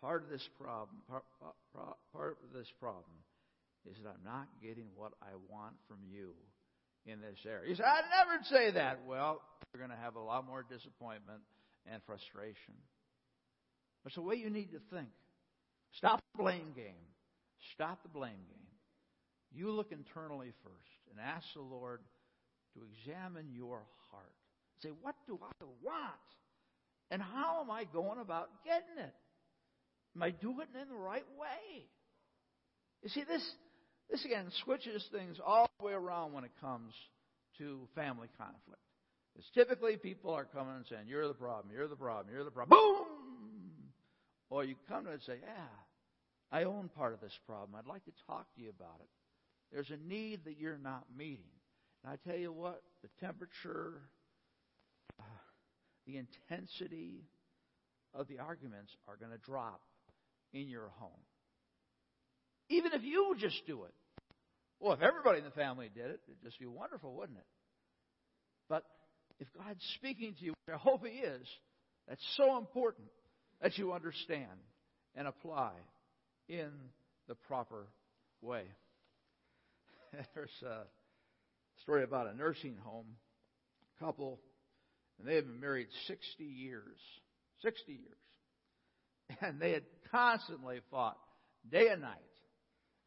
part 0.00 0.24
of 0.24 0.30
this 0.30 0.46
problem, 0.60 1.02
part, 1.08 1.24
part 2.12 2.38
of 2.44 2.56
this 2.56 2.68
problem 2.80 3.16
is 3.90 3.96
that 4.02 4.16
I'm 4.16 4.24
not 4.24 4.48
getting 4.62 4.86
what 4.96 5.12
I 5.22 5.34
want 5.50 5.74
from 5.88 5.98
you 6.08 6.32
in 7.06 7.20
this 7.20 7.38
area. 7.46 7.68
You 7.68 7.76
say, 7.76 7.84
I'd 7.84 8.08
never 8.10 8.42
say 8.44 8.70
that. 8.72 9.00
Well, 9.06 9.40
you're 9.72 9.86
going 9.86 9.96
to 9.96 10.02
have 10.02 10.16
a 10.16 10.20
lot 10.20 10.46
more 10.46 10.64
disappointment 10.68 11.40
and 11.90 12.02
frustration. 12.06 12.74
That's 14.02 14.16
the 14.16 14.22
way 14.22 14.36
you 14.36 14.50
need 14.50 14.72
to 14.72 14.80
think. 14.92 15.08
Stop 15.96 16.20
the 16.34 16.42
blame 16.42 16.72
game. 16.74 17.04
Stop 17.74 18.02
the 18.02 18.08
blame 18.08 18.44
game. 18.48 18.68
You 19.52 19.70
look 19.70 19.92
internally 19.92 20.52
first 20.62 21.00
and 21.10 21.20
ask 21.20 21.46
the 21.54 21.62
Lord 21.62 22.00
to 22.74 22.80
examine 22.82 23.50
your 23.52 23.82
heart. 24.10 24.32
Say, 24.82 24.90
what 25.02 25.14
do 25.26 25.38
I 25.40 25.64
want? 25.82 26.14
And 27.10 27.22
how 27.22 27.60
am 27.62 27.70
I 27.70 27.84
going 27.84 28.18
about 28.18 28.50
getting 28.64 29.04
it? 29.04 29.14
Am 30.16 30.22
I 30.22 30.30
doing 30.30 30.58
it 30.60 30.80
in 30.80 30.88
the 30.88 30.94
right 30.94 31.26
way? 31.38 31.86
You 33.02 33.08
see, 33.08 33.24
this, 33.28 33.42
this 34.10 34.24
again 34.24 34.46
switches 34.64 35.04
things 35.10 35.38
all 35.44 35.68
the 35.78 35.86
way 35.86 35.92
around 35.92 36.32
when 36.32 36.44
it 36.44 36.52
comes 36.60 36.94
to 37.58 37.80
family 37.94 38.28
conflict. 38.38 38.80
Because 39.34 39.50
typically 39.54 39.96
people 39.96 40.32
are 40.32 40.44
coming 40.44 40.76
and 40.76 40.84
saying, 40.88 41.06
You're 41.08 41.26
the 41.26 41.34
problem, 41.34 41.74
you're 41.74 41.88
the 41.88 41.96
problem, 41.96 42.32
you're 42.32 42.44
the 42.44 42.50
problem. 42.50 42.78
Boom! 42.78 43.06
Or 44.48 44.64
you 44.64 44.76
come 44.88 45.04
to 45.04 45.10
it 45.10 45.14
and 45.14 45.22
say, 45.22 45.38
Yeah, 45.42 45.66
I 46.52 46.64
own 46.64 46.88
part 46.96 47.14
of 47.14 47.20
this 47.20 47.36
problem. 47.46 47.74
I'd 47.76 47.90
like 47.90 48.04
to 48.04 48.12
talk 48.28 48.46
to 48.54 48.62
you 48.62 48.70
about 48.70 49.00
it. 49.00 49.08
There's 49.72 49.90
a 49.90 50.08
need 50.08 50.44
that 50.44 50.58
you're 50.58 50.78
not 50.78 51.04
meeting. 51.16 51.50
And 52.04 52.12
I 52.12 52.30
tell 52.30 52.38
you 52.38 52.52
what, 52.52 52.82
the 53.02 53.08
temperature, 53.18 53.94
uh, 55.18 55.24
the 56.06 56.16
intensity 56.18 57.24
of 58.14 58.28
the 58.28 58.38
arguments 58.38 58.92
are 59.08 59.16
going 59.16 59.32
to 59.32 59.38
drop 59.38 59.80
in 60.54 60.68
your 60.68 60.88
home. 60.98 61.10
Even 62.70 62.92
if 62.92 63.02
you 63.02 63.34
just 63.38 63.60
do 63.66 63.84
it. 63.84 63.92
Well, 64.80 64.92
if 64.92 65.02
everybody 65.02 65.38
in 65.38 65.44
the 65.44 65.50
family 65.50 65.90
did 65.94 66.06
it, 66.06 66.20
it'd 66.26 66.42
just 66.42 66.58
be 66.58 66.66
wonderful, 66.66 67.14
wouldn't 67.14 67.38
it? 67.38 67.46
But 68.68 68.84
if 69.38 69.48
God's 69.56 69.84
speaking 69.96 70.34
to 70.38 70.44
you, 70.44 70.54
I 70.72 70.76
hope 70.76 71.04
He 71.04 71.18
is, 71.18 71.46
that's 72.08 72.24
so 72.36 72.56
important 72.56 73.08
that 73.60 73.76
you 73.78 73.92
understand 73.92 74.58
and 75.14 75.26
apply 75.28 75.72
in 76.48 76.70
the 77.28 77.34
proper 77.34 77.86
way. 78.42 78.62
There's 80.34 80.62
a 80.66 80.82
story 81.82 82.04
about 82.04 82.26
a 82.26 82.36
nursing 82.36 82.76
home 82.82 83.06
couple, 84.00 84.40
and 85.18 85.28
they 85.28 85.34
had 85.36 85.46
been 85.46 85.60
married 85.60 85.88
60 86.06 86.44
years. 86.44 86.98
60 87.62 87.92
years. 87.92 89.40
And 89.40 89.60
they 89.60 89.72
had 89.72 89.84
constantly 90.14 90.78
fought 90.90 91.18
day 91.70 91.88
and 91.88 92.00
night. 92.02 92.18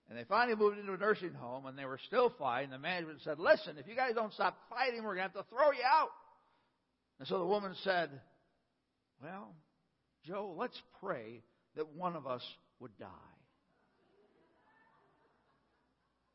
And 0.10 0.18
they 0.18 0.24
finally 0.26 0.56
moved 0.56 0.78
into 0.78 0.94
a 0.94 0.98
nursing 0.98 1.34
home, 1.34 1.66
and 1.66 1.78
they 1.78 1.86
were 1.86 2.00
still 2.08 2.34
fighting. 2.38 2.70
The 2.70 2.80
management 2.80 3.20
said, 3.24 3.40
Listen, 3.40 3.78
if 3.78 3.88
you 3.88 3.96
guys 3.96 4.12
don't 4.16 4.34
stop 4.34 4.58
fighting, 4.70 5.04
we're 5.04 5.16
going 5.16 5.30
to 5.30 5.34
have 5.34 5.46
to 5.46 5.50
throw 5.50 5.72
you 5.72 5.84
out. 5.86 6.10
And 7.20 7.28
so 7.28 7.40
the 7.40 7.46
woman 7.46 7.74
said, 7.84 8.10
Well, 9.22 9.54
Joe, 10.26 10.56
let's 10.58 10.80
pray 11.02 11.42
that 11.76 11.90
one 11.94 12.16
of 12.16 12.26
us 12.26 12.42
would 12.80 12.98
die. 12.98 13.08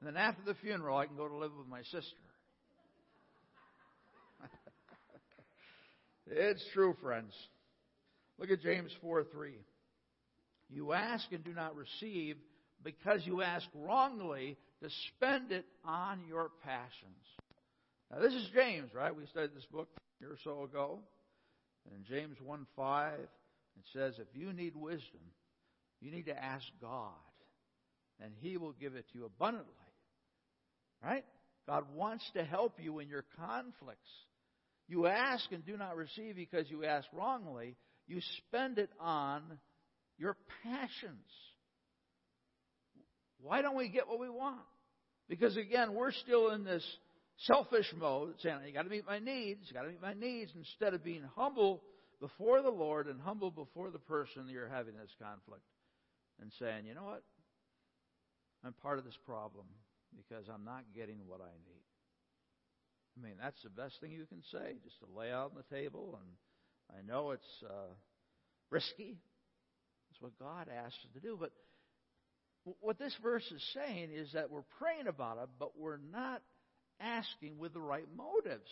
And 0.01 0.09
then 0.09 0.17
after 0.17 0.43
the 0.45 0.55
funeral, 0.55 0.99
I 0.99 1.07
can 1.07 1.17
go 1.17 1.29
to 1.29 1.37
live 1.37 1.53
with 1.57 1.69
my 1.69 1.83
sister. 1.83 2.17
it's 6.27 6.65
true, 6.75 6.95
friends. 7.01 7.33
Look 8.39 8.51
at 8.51 8.61
James 8.61 8.91
4 9.01 9.25
3. 9.33 9.55
You 10.73 10.93
ask 10.93 11.31
and 11.33 11.45
do 11.45 11.53
not 11.53 11.77
receive 11.77 12.37
because 12.83 13.21
you 13.25 13.43
ask 13.43 13.67
wrongly 13.75 14.57
to 14.83 14.89
spend 15.09 15.53
it 15.53 15.67
on 15.85 16.21
your 16.27 16.51
passions. 16.65 17.25
Now, 18.11 18.21
this 18.21 18.33
is 18.33 18.49
James, 18.55 18.95
right? 18.95 19.15
We 19.15 19.27
studied 19.27 19.55
this 19.55 19.67
book 19.71 19.89
a 19.97 20.25
year 20.25 20.33
or 20.33 20.39
so 20.43 20.65
ago. 20.65 21.01
And 21.85 21.95
in 21.95 22.05
James 22.05 22.37
1 22.43 22.67
5, 22.77 23.13
it 23.19 23.29
says, 23.93 24.15
If 24.19 24.29
you 24.35 24.53
need 24.53 24.75
wisdom, 24.77 25.21
you 26.01 26.11
need 26.11 26.27
to 26.27 26.45
ask 26.45 26.65
God, 26.81 27.11
and 28.21 28.33
He 28.41 28.57
will 28.57 28.73
give 28.73 28.95
it 28.95 29.07
to 29.13 29.19
you 29.19 29.25
abundantly. 29.27 29.73
Right? 31.03 31.25
God 31.67 31.85
wants 31.95 32.25
to 32.35 32.45
help 32.45 32.79
you 32.81 32.99
in 32.99 33.09
your 33.09 33.25
conflicts. 33.37 34.01
You 34.89 35.07
ask 35.07 35.51
and 35.53 35.65
do 35.65 35.77
not 35.77 35.97
receive 35.97 36.37
because 36.37 36.71
you 36.71 36.85
ask 36.85 37.07
wrongly. 37.13 37.77
You 38.07 38.21
spend 38.39 38.79
it 38.79 38.91
on 39.01 39.43
your 40.19 40.37
passions. 40.63 41.27
Why 43.41 43.63
don't 43.63 43.77
we 43.77 43.89
get 43.89 44.09
what 44.09 44.21
we 44.21 44.29
want? 44.29 44.61
Because 45.29 45.57
again, 45.57 45.95
we're 45.95 46.13
still 46.13 46.51
in 46.51 46.65
this 46.65 46.85
selfish 47.47 47.93
mode, 47.99 48.35
saying, 48.43 48.59
you 48.67 48.73
got 48.73 48.83
to 48.83 48.91
meet 48.91 49.07
my 49.07 49.19
needs, 49.19 49.61
you 49.67 49.75
got 49.75 49.83
to 49.83 49.89
meet 49.89 50.03
my 50.03 50.15
needs, 50.15 50.53
instead 50.57 50.95
of 50.95 51.03
being 51.03 51.25
humble 51.35 51.83
before 52.21 52.63
the 52.63 52.71
Lord 52.71 53.09
and 53.09 53.21
humble 53.21 53.51
before 53.51 53.91
the 53.91 53.99
person 53.99 54.47
you're 54.49 54.69
having 54.69 54.95
this 54.95 55.11
conflict 55.21 55.65
and 56.41 56.53
saying, 56.59 56.87
you 56.87 56.95
know 56.95 57.05
what? 57.05 57.23
I'm 58.65 58.75
part 58.75 58.99
of 58.99 59.05
this 59.05 59.19
problem 59.27 59.67
because 60.17 60.47
I'm 60.53 60.65
not 60.65 60.85
getting 60.95 61.19
what 61.27 61.41
I 61.41 61.51
need. 61.67 61.83
I 63.17 63.27
mean, 63.27 63.35
that's 63.43 63.61
the 63.63 63.71
best 63.71 64.01
thing 64.01 64.13
you 64.13 64.27
can 64.27 64.43
say, 64.53 64.77
just 64.85 64.99
to 65.01 65.07
lay 65.19 65.33
out 65.33 65.53
on 65.53 65.57
the 65.57 65.75
table. 65.75 66.19
And 66.21 66.99
I 66.99 67.13
know 67.13 67.33
it's 67.33 67.63
uh, 67.65 67.93
risky. 68.71 69.19
What 70.23 70.39
God 70.39 70.69
asks 70.69 70.99
us 71.05 71.11
to 71.15 71.21
do. 71.21 71.37
But 71.39 71.51
what 72.81 72.97
this 72.99 73.15
verse 73.23 73.45
is 73.51 73.63
saying 73.75 74.11
is 74.15 74.33
that 74.35 74.51
we're 74.51 74.63
praying 74.79 75.09
about 75.09 75.39
it, 75.43 75.49
but 75.59 75.77
we're 75.77 75.99
not 76.13 76.43
asking 77.01 77.59
with 77.59 77.75
the 77.75 77.81
right 77.81 78.07
motives. 78.17 78.71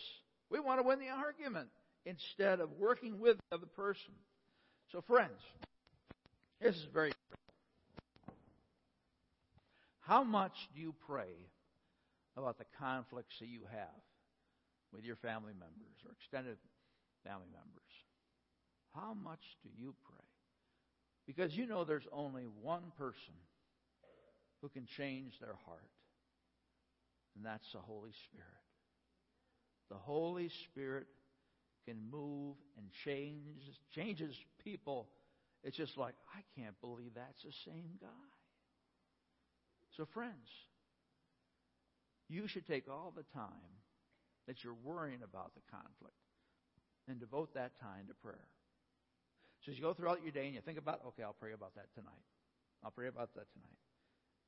We 0.49 0.61
want 0.61 0.79
to 0.79 0.87
win 0.87 0.99
the 0.99 1.09
argument 1.09 1.67
instead 2.05 2.61
of 2.61 2.71
working 2.79 3.19
with 3.19 3.37
the 3.37 3.57
other 3.57 3.67
person. 3.67 4.13
So, 4.93 5.01
friends, 5.01 5.39
this 6.61 6.75
is 6.75 6.85
very 6.93 7.11
how 9.99 10.23
much 10.23 10.53
do 10.73 10.81
you 10.81 10.93
pray 11.05 11.35
about 12.37 12.57
the 12.57 12.65
conflicts 12.79 13.35
that 13.39 13.47
you 13.47 13.61
have 13.71 14.01
with 14.93 15.03
your 15.03 15.15
family 15.17 15.53
members 15.53 15.95
or 16.05 16.11
extended 16.13 16.57
family 17.23 17.47
members? 17.51 17.91
How 18.95 19.13
much 19.13 19.43
do 19.63 19.69
you 19.77 19.93
pray? 20.03 20.30
Because 21.33 21.55
you 21.55 21.65
know 21.65 21.85
there's 21.85 22.07
only 22.11 22.43
one 22.61 22.91
person 22.97 23.33
who 24.61 24.67
can 24.67 24.85
change 24.85 25.39
their 25.39 25.55
heart, 25.65 25.89
and 27.37 27.45
that's 27.45 27.71
the 27.71 27.79
Holy 27.79 28.11
Spirit. 28.27 28.47
The 29.89 29.95
Holy 29.95 30.49
Spirit 30.65 31.07
can 31.87 31.95
move 32.11 32.57
and 32.77 32.87
change 33.05 33.63
changes 33.95 34.35
people. 34.61 35.07
It's 35.63 35.77
just 35.77 35.97
like 35.97 36.15
I 36.35 36.41
can't 36.59 36.75
believe 36.81 37.11
that's 37.15 37.43
the 37.43 37.53
same 37.63 37.91
guy. 38.01 38.07
So, 39.95 40.05
friends, 40.13 40.49
you 42.27 42.45
should 42.47 42.67
take 42.67 42.89
all 42.89 43.13
the 43.15 43.23
time 43.33 43.71
that 44.47 44.65
you're 44.65 44.75
worrying 44.83 45.21
about 45.23 45.53
the 45.55 45.61
conflict 45.71 46.15
and 47.07 47.21
devote 47.21 47.53
that 47.53 47.79
time 47.79 48.07
to 48.09 48.13
prayer. 48.15 48.49
So, 49.65 49.71
as 49.71 49.77
you 49.77 49.83
go 49.83 49.93
throughout 49.93 50.23
your 50.23 50.31
day 50.31 50.45
and 50.45 50.55
you 50.55 50.61
think 50.61 50.77
about, 50.77 51.01
okay, 51.07 51.23
I'll 51.23 51.37
pray 51.37 51.53
about 51.53 51.75
that 51.75 51.93
tonight. 51.93 52.25
I'll 52.83 52.91
pray 52.91 53.07
about 53.07 53.33
that 53.35 53.45
tonight. 53.53 53.77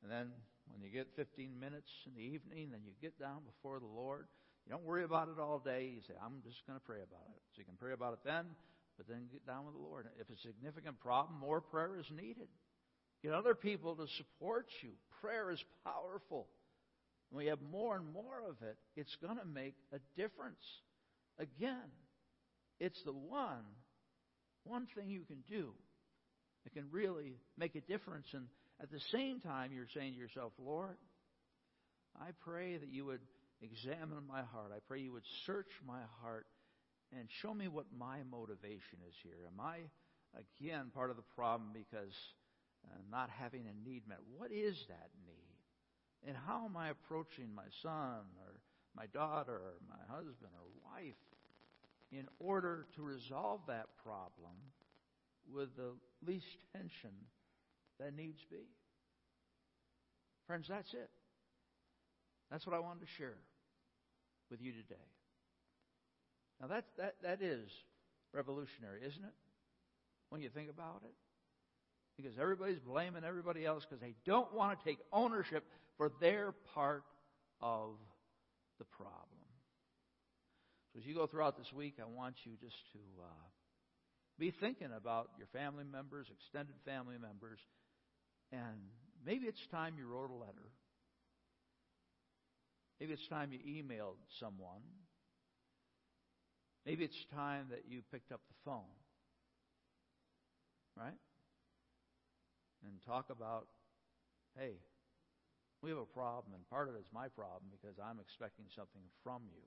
And 0.01 0.11
then 0.11 0.32
when 0.72 0.82
you 0.82 0.89
get 0.89 1.07
15 1.16 1.59
minutes 1.59 1.89
in 2.05 2.16
the 2.16 2.22
evening, 2.22 2.70
then 2.72 2.82
you 2.84 2.91
get 3.01 3.20
down 3.20 3.41
before 3.45 3.80
the 3.80 3.86
Lord. 3.88 4.28
You 4.66 4.72
don't 4.72 4.84
worry 4.84 5.03
about 5.03 5.30
it 5.30 5.39
all 5.39 5.59
day. 5.59 5.91
You 5.95 6.01
say, 6.07 6.14
I'm 6.24 6.41
just 6.43 6.66
going 6.66 6.80
to 6.80 6.86
pray 6.86 6.99
about 7.03 7.28
it. 7.36 7.41
So 7.53 7.59
you 7.59 7.66
can 7.66 7.78
pray 7.78 7.93
about 7.93 8.14
it 8.14 8.20
then, 8.26 8.45
but 8.97 9.07
then 9.07 9.28
get 9.32 9.45
down 9.45 9.66
with 9.66 9.76
the 9.76 9.82
Lord. 9.82 10.07
If 10.20 10.30
it's 10.30 10.43
a 10.45 10.47
significant 10.47 10.99
problem, 10.99 11.39
more 11.39 11.61
prayer 11.61 11.97
is 11.99 12.09
needed. 12.11 12.47
Get 13.22 13.34
other 13.34 13.55
people 13.55 13.95
to 13.95 14.07
support 14.18 14.68
you. 14.82 14.91
Prayer 15.22 15.51
is 15.51 15.64
powerful. 15.84 16.47
When 17.30 17.45
we 17.45 17.49
have 17.49 17.59
more 17.72 17.95
and 17.95 18.11
more 18.14 18.43
of 18.47 18.55
it, 18.61 18.78
it's 18.95 19.16
going 19.22 19.38
to 19.38 19.45
make 19.45 19.76
a 19.91 19.99
difference. 20.20 20.64
Again, 21.39 21.89
it's 22.80 23.01
the 23.05 23.14
one, 23.14 23.64
one 24.64 24.88
thing 24.95 25.09
you 25.09 25.24
can 25.28 25.43
do 25.49 25.72
that 26.64 26.74
can 26.74 26.86
really 26.91 27.36
make 27.57 27.76
a 27.76 27.82
difference. 27.82 28.28
And 28.34 28.47
at 28.82 28.91
the 28.91 28.99
same 29.11 29.39
time, 29.39 29.72
you're 29.74 29.88
saying 29.93 30.14
to 30.14 30.20
yourself, 30.20 30.53
Lord, 30.57 30.97
I 32.20 32.30
pray 32.43 32.78
that 32.78 32.89
you 32.89 33.05
would 33.05 33.22
examine 33.61 34.28
my 34.28 34.41
heart. 34.43 34.72
I 34.76 34.80
pray 34.88 34.99
you 34.99 35.14
would 35.14 35.28
search 35.45 35.70
my 35.86 36.01
heart 36.22 36.45
and 37.18 37.28
show 37.41 37.53
me 37.53 37.68
what 37.68 37.86
my 37.97 38.20
motivation 38.30 38.99
is 39.07 39.16
here. 39.24 39.47
Am 39.47 39.59
I, 39.59 39.80
again, 40.36 40.91
part 40.93 41.09
of 41.09 41.16
the 41.16 41.30
problem 41.36 41.72
because 41.74 42.14
uh, 42.86 42.97
not 43.11 43.30
having 43.30 43.66
a 43.68 43.89
need 43.89 44.07
met? 44.07 44.20
What 44.38 44.51
is 44.51 44.76
that 44.89 45.09
need? 45.26 46.28
And 46.28 46.38
how 46.47 46.66
am 46.66 46.78
I 46.78 46.89
approaching 46.89 47.53
my 47.53 47.68
son 47.82 48.24
or 48.39 48.59
my 48.95 49.05
daughter 49.07 49.53
or 49.53 49.74
my 49.89 50.01
husband 50.07 50.51
or 50.55 50.68
wife 50.86 51.20
in 52.18 52.28
order 52.39 52.86
to 52.95 53.01
resolve 53.01 53.61
that 53.68 53.88
problem 54.03 54.53
with 55.51 55.76
the 55.76 55.91
least 56.26 56.45
tension 56.72 57.11
that 57.99 58.16
needs 58.16 58.39
be? 58.49 58.68
Friends, 60.47 60.68
that's 60.70 60.93
it. 60.93 61.09
That's 62.51 62.68
what 62.68 62.76
I 62.76 62.80
wanted 62.80 63.01
to 63.01 63.11
share 63.18 63.38
with 64.51 64.61
you 64.61 64.72
today. 64.72 64.95
Now 66.61 66.68
that 66.68 66.86
that 66.97 67.16
that 67.24 67.41
is 67.41 67.70
revolutionary, 68.34 68.99
isn't 68.99 69.24
it? 69.24 69.34
When 70.30 70.41
you 70.41 70.49
think 70.49 70.70
about 70.70 71.01
it, 71.03 71.14
because 72.18 72.38
everybody's 72.39 72.80
blaming 72.80 73.24
everybody 73.24 73.66
else 73.66 73.86
because 73.88 74.01
they 74.01 74.16
don't 74.26 74.53
want 74.53 74.78
to 74.78 74.86
take 74.86 74.99
ownership 75.11 75.64
for 75.97 76.11
their 76.22 76.53
part 76.74 77.03
of 77.61 77.91
the 78.80 78.86
problem. 78.86 79.33
So 80.94 81.00
as 81.00 81.06
you 81.06 81.16
go 81.16 81.26
throughout 81.26 81.58
this 81.58 81.72
week, 81.74 81.96
I 82.00 82.06
want 82.06 82.36
you 82.44 82.54
just 82.62 82.78
to 82.94 83.00
uh, 83.24 83.46
be 84.38 84.52
thinking 84.52 84.89
about 84.96 85.32
your 85.38 85.48
family 85.48 85.86
members, 85.89 86.28
extended 86.32 86.76
family 86.86 87.16
members, 87.20 87.60
and 88.52 88.78
maybe 89.26 89.46
it's 89.46 89.66
time 89.72 89.96
you 89.98 90.06
wrote 90.06 90.30
a 90.30 90.36
letter. 90.36 90.70
Maybe 93.00 93.14
it's 93.14 93.28
time 93.28 93.52
you 93.52 93.60
emailed 93.60 94.22
someone. 94.39 94.82
Maybe 96.86 97.04
it's 97.04 97.26
time 97.34 97.68
that 97.72 97.84
you 97.89 98.02
picked 98.12 98.32
up 98.32 98.41
the 98.48 98.56
phone. 98.64 98.94
Right? 100.96 101.18
And 102.86 102.94
talk 103.08 103.30
about, 103.30 103.68
hey, 104.58 104.76
we 105.82 105.89
have 105.89 106.00
a 106.00 106.06
problem, 106.06 106.54
and 106.54 106.70
part 106.70 106.88
of 106.88 106.96
it's 106.96 107.12
my 107.14 107.28
problem 107.28 107.72
because 107.72 107.98
I'm 108.00 108.20
expecting 108.20 108.66
something 108.76 109.02
from 109.24 109.41
you. 109.52 109.64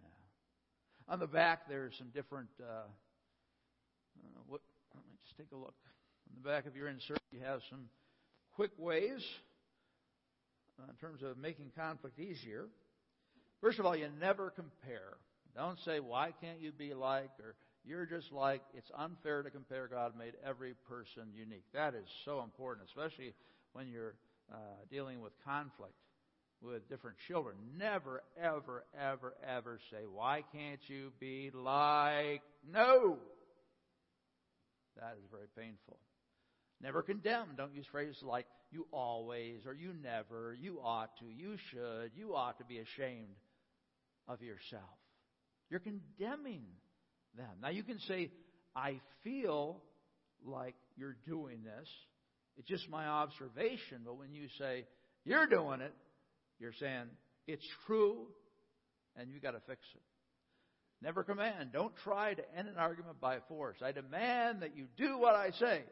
Yeah. 0.00 0.97
On 1.10 1.18
the 1.18 1.26
back, 1.26 1.68
there's 1.70 1.94
some 1.96 2.08
different. 2.08 2.48
Uh, 2.60 2.86
what, 4.46 4.60
let 4.94 5.02
me 5.06 5.12
just 5.24 5.38
take 5.38 5.46
a 5.52 5.56
look. 5.56 5.74
On 6.28 6.42
the 6.42 6.46
back 6.46 6.66
of 6.66 6.76
your 6.76 6.88
insert, 6.88 7.18
you 7.32 7.40
have 7.40 7.60
some 7.70 7.86
quick 8.56 8.72
ways 8.76 9.24
uh, 10.78 10.90
in 10.90 10.96
terms 10.96 11.22
of 11.22 11.38
making 11.38 11.72
conflict 11.74 12.18
easier. 12.18 12.66
First 13.62 13.78
of 13.78 13.86
all, 13.86 13.96
you 13.96 14.08
never 14.20 14.50
compare. 14.50 15.16
Don't 15.56 15.78
say, 15.82 15.98
why 15.98 16.34
can't 16.42 16.60
you 16.60 16.72
be 16.72 16.92
like, 16.92 17.30
or 17.40 17.54
you're 17.86 18.04
just 18.04 18.30
like. 18.30 18.60
It's 18.74 18.90
unfair 18.94 19.42
to 19.42 19.50
compare. 19.50 19.88
God 19.88 20.12
made 20.16 20.34
every 20.46 20.74
person 20.90 21.22
unique. 21.34 21.64
That 21.72 21.94
is 21.94 22.06
so 22.26 22.42
important, 22.42 22.86
especially 22.86 23.32
when 23.72 23.88
you're 23.88 24.14
uh, 24.52 24.56
dealing 24.90 25.22
with 25.22 25.32
conflict 25.42 25.94
with 26.62 26.88
different 26.88 27.16
children. 27.28 27.56
Never, 27.78 28.22
ever, 28.40 28.84
ever, 28.98 29.34
ever 29.46 29.78
say, 29.90 29.98
Why 30.12 30.42
can't 30.52 30.80
you 30.86 31.12
be 31.20 31.50
like? 31.54 32.42
No! 32.70 33.18
That 34.96 35.16
is 35.22 35.30
very 35.30 35.46
painful. 35.56 35.98
Never 36.80 37.02
condemn. 37.02 37.54
Don't 37.56 37.74
use 37.74 37.86
phrases 37.90 38.22
like, 38.22 38.46
you 38.70 38.86
always, 38.92 39.64
or 39.66 39.72
you 39.72 39.92
never, 40.02 40.54
you 40.60 40.78
ought 40.82 41.10
to, 41.18 41.24
you 41.24 41.56
should, 41.70 42.10
you 42.14 42.34
ought 42.34 42.58
to 42.58 42.64
be 42.64 42.78
ashamed 42.78 43.36
of 44.26 44.42
yourself. 44.42 44.82
You're 45.70 45.80
condemning 45.80 46.64
them. 47.36 47.48
Now 47.62 47.70
you 47.70 47.82
can 47.82 47.98
say, 48.00 48.30
I 48.76 49.00
feel 49.24 49.82
like 50.44 50.74
you're 50.96 51.16
doing 51.26 51.62
this. 51.64 51.88
It's 52.58 52.68
just 52.68 52.88
my 52.90 53.06
observation. 53.06 54.02
But 54.04 54.18
when 54.18 54.32
you 54.32 54.48
say, 54.58 54.84
you're 55.24 55.46
doing 55.46 55.80
it, 55.80 55.94
you're 56.58 56.72
saying, 56.78 57.04
it's 57.46 57.64
true, 57.86 58.26
and 59.16 59.30
you've 59.30 59.42
got 59.42 59.52
to 59.52 59.60
fix 59.66 59.80
it. 59.94 60.02
Never 61.00 61.22
command. 61.22 61.70
Don't 61.72 61.94
try 62.02 62.34
to 62.34 62.42
end 62.56 62.68
an 62.68 62.76
argument 62.76 63.20
by 63.20 63.38
force. 63.48 63.76
I 63.82 63.92
demand 63.92 64.62
that 64.62 64.76
you 64.76 64.86
do 64.96 65.18
what 65.18 65.34
I 65.34 65.50
say. 65.52 65.82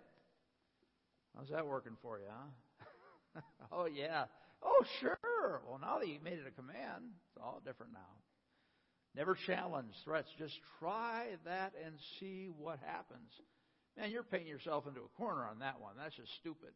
How's 1.37 1.49
that 1.51 1.67
working 1.67 1.97
for 2.03 2.19
you, 2.19 2.25
huh? 2.29 3.41
oh, 3.73 3.87
yeah. 3.87 4.25
Oh, 4.62 4.85
sure. 5.01 5.62
Well, 5.69 5.79
now 5.81 5.99
that 5.99 6.09
you've 6.09 6.23
made 6.23 6.39
it 6.39 6.47
a 6.47 6.51
command, 6.51 7.05
it's 7.29 7.43
all 7.43 7.61
different 7.64 7.93
now. 7.93 8.01
Never 9.14 9.37
challenge 9.47 9.93
threats. 10.05 10.29
Just 10.39 10.55
try 10.79 11.27
that 11.45 11.73
and 11.85 11.95
see 12.19 12.51
what 12.59 12.79
happens. 12.85 13.31
Man, 13.97 14.11
you're 14.11 14.25
painting 14.25 14.49
yourself 14.49 14.87
into 14.87 15.01
a 15.01 15.17
corner 15.17 15.47
on 15.47 15.61
that 15.61 15.81
one. 15.81 15.95
That's 15.97 16.17
just 16.17 16.35
stupid. 16.41 16.71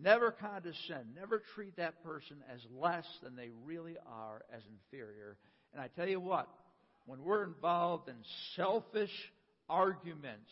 Never 0.00 0.30
condescend. 0.30 1.14
Never 1.14 1.42
treat 1.54 1.76
that 1.76 2.02
person 2.02 2.38
as 2.52 2.60
less 2.78 3.06
than 3.22 3.36
they 3.36 3.50
really 3.64 3.96
are, 4.06 4.42
as 4.54 4.62
inferior. 4.70 5.36
And 5.72 5.82
I 5.82 5.88
tell 5.88 6.08
you 6.08 6.20
what, 6.20 6.48
when 7.06 7.22
we're 7.22 7.44
involved 7.44 8.08
in 8.08 8.16
selfish 8.56 9.12
arguments, 9.68 10.50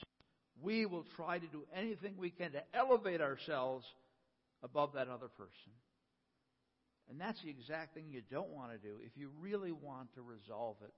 we 0.62 0.84
will 0.84 1.06
try 1.16 1.38
to 1.38 1.46
do 1.46 1.62
anything 1.74 2.14
we 2.18 2.30
can 2.30 2.52
to 2.52 2.62
elevate 2.74 3.20
ourselves 3.20 3.86
above 4.62 4.92
that 4.94 5.08
other 5.08 5.28
person. 5.28 5.72
And 7.08 7.20
that's 7.20 7.42
the 7.42 7.50
exact 7.50 7.94
thing 7.94 8.04
you 8.10 8.22
don't 8.30 8.50
want 8.50 8.72
to 8.72 8.78
do 8.78 8.96
if 9.04 9.16
you 9.16 9.30
really 9.40 9.72
want 9.72 10.14
to 10.14 10.22
resolve 10.22 10.76
it. 10.84 10.92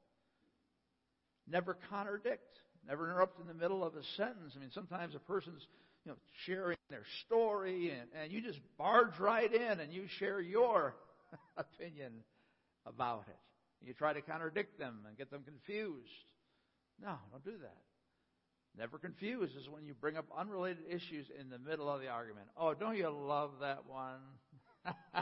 Never 1.48 1.76
contradict. 1.88 2.58
Never 2.86 3.08
interrupt 3.08 3.40
in 3.40 3.46
the 3.46 3.54
middle 3.54 3.84
of 3.84 3.94
a 3.94 4.02
sentence. 4.16 4.54
I 4.56 4.60
mean, 4.60 4.70
sometimes 4.74 5.14
a 5.14 5.20
person's 5.20 5.66
you 6.04 6.12
know, 6.12 6.18
sharing 6.46 6.78
their 6.90 7.04
story, 7.24 7.90
and, 7.90 8.08
and 8.20 8.32
you 8.32 8.40
just 8.40 8.58
barge 8.76 9.18
right 9.20 9.52
in 9.52 9.80
and 9.80 9.92
you 9.92 10.04
share 10.18 10.40
your 10.40 10.94
opinion 11.56 12.12
about 12.86 13.24
it. 13.28 13.36
You 13.86 13.94
try 13.94 14.12
to 14.12 14.20
contradict 14.20 14.78
them 14.78 15.00
and 15.08 15.16
get 15.16 15.30
them 15.30 15.42
confused. 15.44 16.10
No, 17.00 17.14
don't 17.30 17.44
do 17.44 17.58
that. 17.62 17.82
Never 18.78 18.98
confuse 18.98 19.50
is 19.50 19.68
when 19.68 19.84
you 19.84 19.94
bring 19.94 20.16
up 20.16 20.24
unrelated 20.36 20.84
issues 20.88 21.26
in 21.38 21.50
the 21.50 21.58
middle 21.58 21.90
of 21.90 22.00
the 22.00 22.08
argument. 22.08 22.46
Oh, 22.56 22.72
don't 22.74 22.96
you 22.96 23.10
love 23.10 23.50
that 23.60 23.84
one? 23.86 24.20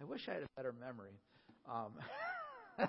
I 0.00 0.04
wish 0.06 0.28
I 0.28 0.34
had 0.34 0.42
a 0.42 0.46
better 0.56 0.72
memory. 0.78 1.18
Um, 1.68 1.92
oh, 2.78 2.86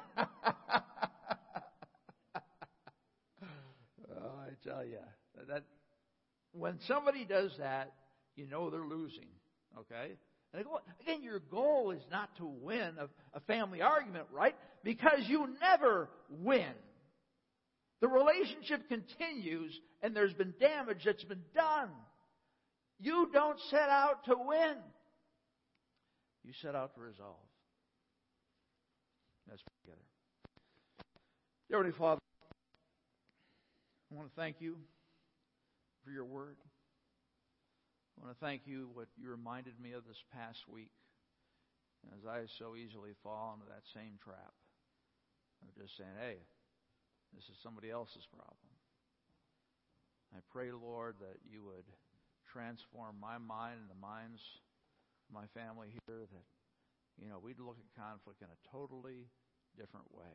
I 4.11 4.49
tell 4.63 4.85
you 4.85 4.99
that 5.47 5.63
when 6.51 6.79
somebody 6.87 7.25
does 7.25 7.51
that, 7.59 7.93
you 8.35 8.47
know 8.47 8.69
they're 8.69 8.81
losing. 8.81 9.27
Okay. 9.77 10.13
And 10.53 10.65
again, 11.01 11.21
your 11.21 11.39
goal 11.39 11.91
is 11.91 12.01
not 12.11 12.35
to 12.37 12.45
win 12.45 12.95
a, 12.99 13.07
a 13.37 13.39
family 13.41 13.81
argument, 13.81 14.25
right? 14.33 14.55
Because 14.83 15.19
you 15.27 15.47
never 15.61 16.09
win. 16.29 16.73
The 18.01 18.07
relationship 18.07 18.87
continues 18.87 19.77
and 20.01 20.15
there's 20.15 20.33
been 20.33 20.53
damage 20.59 21.03
that's 21.05 21.23
been 21.25 21.43
done. 21.53 21.89
You 22.99 23.29
don't 23.31 23.59
set 23.69 23.89
out 23.89 24.25
to 24.25 24.35
win. 24.37 24.75
You 26.43 26.53
set 26.61 26.75
out 26.75 26.95
to 26.95 27.01
resolve. 27.01 27.35
Let's 29.49 29.61
pray 29.61 29.73
together. 29.83 30.01
Dear 31.69 31.77
Heavenly 31.77 31.97
Father, 31.97 32.21
I 34.11 34.15
want 34.15 34.29
to 34.29 34.35
thank 34.35 34.55
you 34.59 34.77
for 36.09 36.17
your 36.17 36.25
word. 36.25 36.57
I 38.17 38.25
want 38.25 38.33
to 38.33 38.41
thank 38.41 38.65
you 38.65 38.89
what 38.97 39.13
you 39.13 39.29
reminded 39.29 39.77
me 39.77 39.93
of 39.93 40.09
this 40.09 40.17
past 40.33 40.57
week 40.65 40.89
as 42.17 42.25
I 42.25 42.49
so 42.57 42.73
easily 42.73 43.13
fall 43.21 43.53
into 43.53 43.69
that 43.69 43.85
same 43.93 44.17
trap 44.17 44.57
of 45.61 45.69
just 45.77 45.93
saying, 46.01 46.17
hey, 46.17 46.41
this 47.37 47.45
is 47.45 47.61
somebody 47.61 47.93
else's 47.93 48.25
problem. 48.33 48.73
I 50.33 50.41
pray, 50.49 50.73
Lord, 50.73 51.21
that 51.21 51.45
you 51.45 51.61
would 51.61 51.85
transform 52.49 53.21
my 53.21 53.37
mind 53.37 53.77
and 53.77 53.93
the 53.93 54.01
minds 54.01 54.41
of 55.29 55.37
my 55.37 55.45
family 55.53 55.93
here, 55.93 56.25
that, 56.25 56.47
you 57.21 57.29
know, 57.29 57.37
we'd 57.37 57.61
look 57.61 57.77
at 57.77 57.85
conflict 57.93 58.41
in 58.41 58.49
a 58.49 58.59
totally 58.73 59.29
different 59.77 60.09
way. 60.09 60.33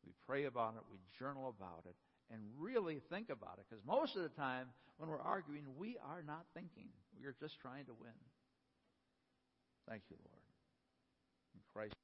We'd 0.00 0.16
pray 0.24 0.48
about 0.48 0.80
it, 0.80 0.88
we'd 0.88 1.04
journal 1.12 1.52
about 1.52 1.84
it, 1.84 2.00
and 2.32 2.40
really 2.58 3.00
think 3.10 3.30
about 3.30 3.58
it. 3.58 3.64
Because 3.68 3.84
most 3.86 4.16
of 4.16 4.22
the 4.22 4.30
time, 4.30 4.66
when 4.96 5.08
we're 5.08 5.20
arguing, 5.20 5.64
we 5.76 5.96
are 5.98 6.22
not 6.26 6.46
thinking. 6.54 6.88
We 7.18 7.26
are 7.26 7.34
just 7.38 7.60
trying 7.60 7.84
to 7.86 7.92
win. 8.00 8.16
Thank 9.88 10.02
you, 10.10 10.16
Lord. 10.24 10.42
In 11.54 11.60
Christ. 11.72 12.01